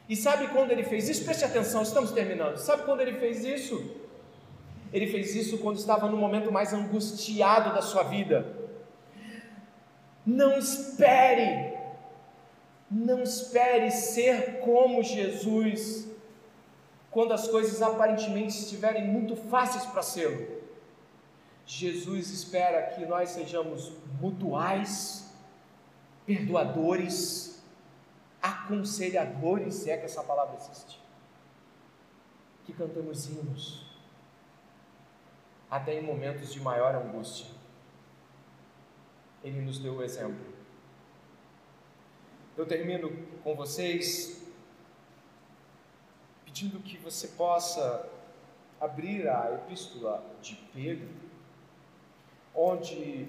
[0.07, 1.25] E sabe quando ele fez isso?
[1.25, 2.59] Preste atenção, estamos terminando.
[2.59, 3.83] Sabe quando ele fez isso?
[4.93, 8.59] Ele fez isso quando estava no momento mais angustiado da sua vida.
[10.27, 11.79] Não espere,
[12.91, 16.09] não espere ser como Jesus
[17.11, 20.59] quando as coisas aparentemente estiverem muito fáceis para ser.
[21.65, 25.33] Jesus espera que nós sejamos mutuais,
[26.27, 27.63] perdoadores,
[28.43, 31.01] aconselhadores, se é que essa palavra existe,
[32.65, 33.90] que cantamos hinos
[35.71, 37.47] até em momentos de maior angústia.
[39.43, 40.45] Ele nos deu o exemplo.
[42.57, 43.11] Eu termino
[43.43, 44.41] com vocês
[46.45, 48.11] pedindo que você possa
[48.81, 51.09] abrir a epístola de Pedro,
[52.55, 53.29] onde,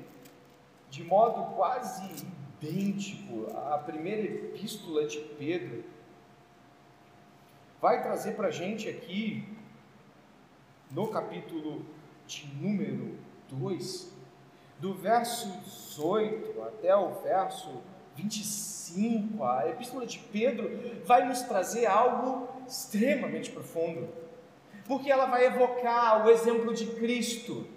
[0.89, 2.25] de modo quase
[2.61, 5.83] idêntico à primeira epístola de Pedro,
[7.79, 9.47] vai trazer para a gente aqui,
[10.89, 11.85] no capítulo
[12.31, 13.17] de número
[13.49, 14.09] 2,
[14.79, 17.83] do verso 18 até o verso
[18.15, 24.07] 25, a Epístola de Pedro vai nos trazer algo extremamente profundo,
[24.85, 27.67] porque ela vai evocar o exemplo de Cristo.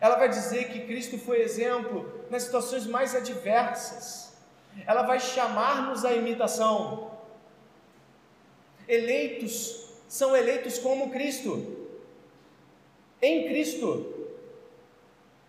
[0.00, 4.36] Ela vai dizer que Cristo foi exemplo nas situações mais adversas.
[4.84, 7.12] Ela vai chamar-nos à imitação.
[8.88, 11.75] Eleitos são eleitos como Cristo
[13.20, 14.14] em Cristo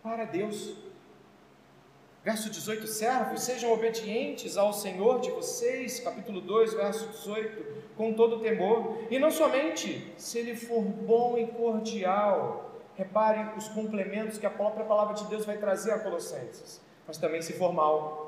[0.01, 0.75] para Deus.
[2.23, 8.39] Verso 18: Servos, sejam obedientes ao Senhor de vocês, capítulo 2, verso 18, com todo
[8.39, 12.65] temor, e não somente se ele for bom e cordial.
[12.95, 17.41] Repare os complementos que a própria palavra de Deus vai trazer a Colossenses, mas também
[17.41, 18.27] se for mal.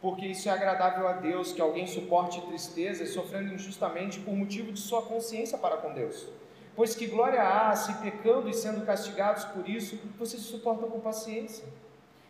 [0.00, 4.78] Porque isso é agradável a Deus que alguém suporte tristeza sofrendo injustamente por motivo de
[4.78, 6.28] sua consciência para com Deus.
[6.76, 11.64] Pois que glória há se pecando e sendo castigados por isso, vocês suportam com paciência.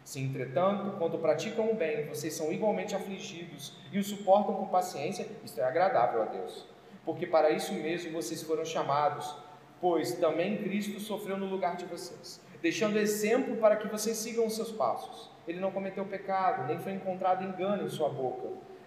[0.04, 5.26] Se, entretanto, quando praticam o bem, vocês são igualmente afligidos e o suportam com paciência,
[5.44, 6.64] isto é agradável a Deus.
[7.04, 9.34] Porque para isso mesmo vocês foram chamados,
[9.80, 14.54] pois também Cristo sofreu no lugar de vocês, deixando exemplo para que vocês sigam os
[14.54, 15.28] seus passos.
[15.48, 18.46] Ele não cometeu pecado, nem foi encontrado engano em sua boca,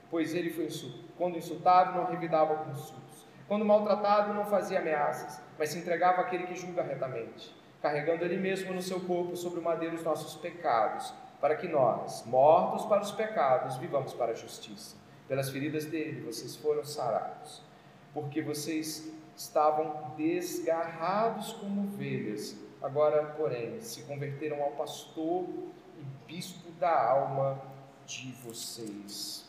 [0.10, 0.70] pois ele foi
[1.18, 3.19] quando insultado não revidava com insultos,
[3.50, 8.74] quando maltratado não fazia ameaças mas se entregava àquele que julga retamente, carregando ele mesmo
[8.74, 13.12] no seu corpo sobre o madeiro os nossos pecados, para que nós, mortos para os
[13.12, 14.96] pecados, vivamos para a justiça.
[15.28, 17.62] Pelas feridas dele vocês foram sarados,
[18.14, 25.44] porque vocês estavam desgarrados como ovelhas, agora, porém, se converteram ao pastor
[25.98, 27.62] e bispo da alma
[28.06, 29.49] de vocês.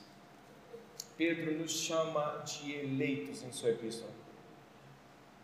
[1.21, 4.11] Pedro nos chama de eleitos em sua epístola.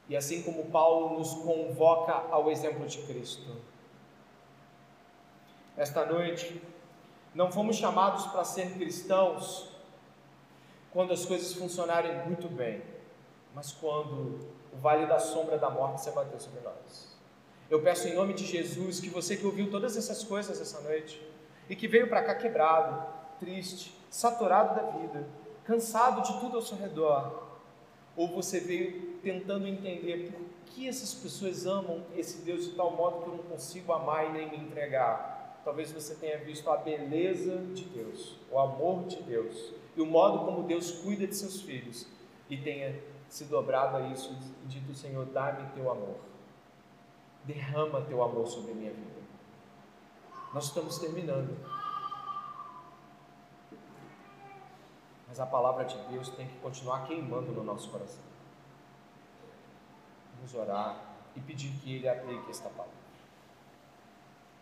[0.09, 3.55] E assim como Paulo nos convoca ao exemplo de Cristo.
[5.77, 6.63] Esta noite,
[7.35, 9.69] não fomos chamados para ser cristãos
[10.95, 12.83] quando as coisas funcionarem muito bem,
[13.55, 17.19] mas quando o vale da sombra da morte se abater sobre nós.
[17.69, 21.21] Eu peço em nome de Jesus que você que ouviu todas essas coisas essa noite
[21.69, 23.07] e que veio para cá quebrado,
[23.39, 27.45] triste, saturado da vida, cansado de tudo ao seu redor,
[28.17, 33.23] ou você veio tentando entender por que essas pessoas amam esse Deus de tal modo
[33.23, 35.61] que eu não consigo amar e nem me entregar.
[35.65, 40.45] Talvez você tenha visto a beleza de Deus, o amor de Deus e o modo
[40.45, 42.07] como Deus cuida de seus filhos
[42.49, 42.95] e tenha
[43.29, 44.33] se dobrado a isso
[44.65, 46.17] e dito: Senhor, dá-me teu amor,
[47.45, 49.17] derrama teu amor sobre minha vida.
[50.55, 51.57] Nós estamos terminando.
[55.27, 58.23] Mas a palavra de Deus tem que continuar queimando no nosso coração.
[60.37, 61.01] Vamos orar
[61.35, 62.96] e pedir que Ele aplique esta palavra.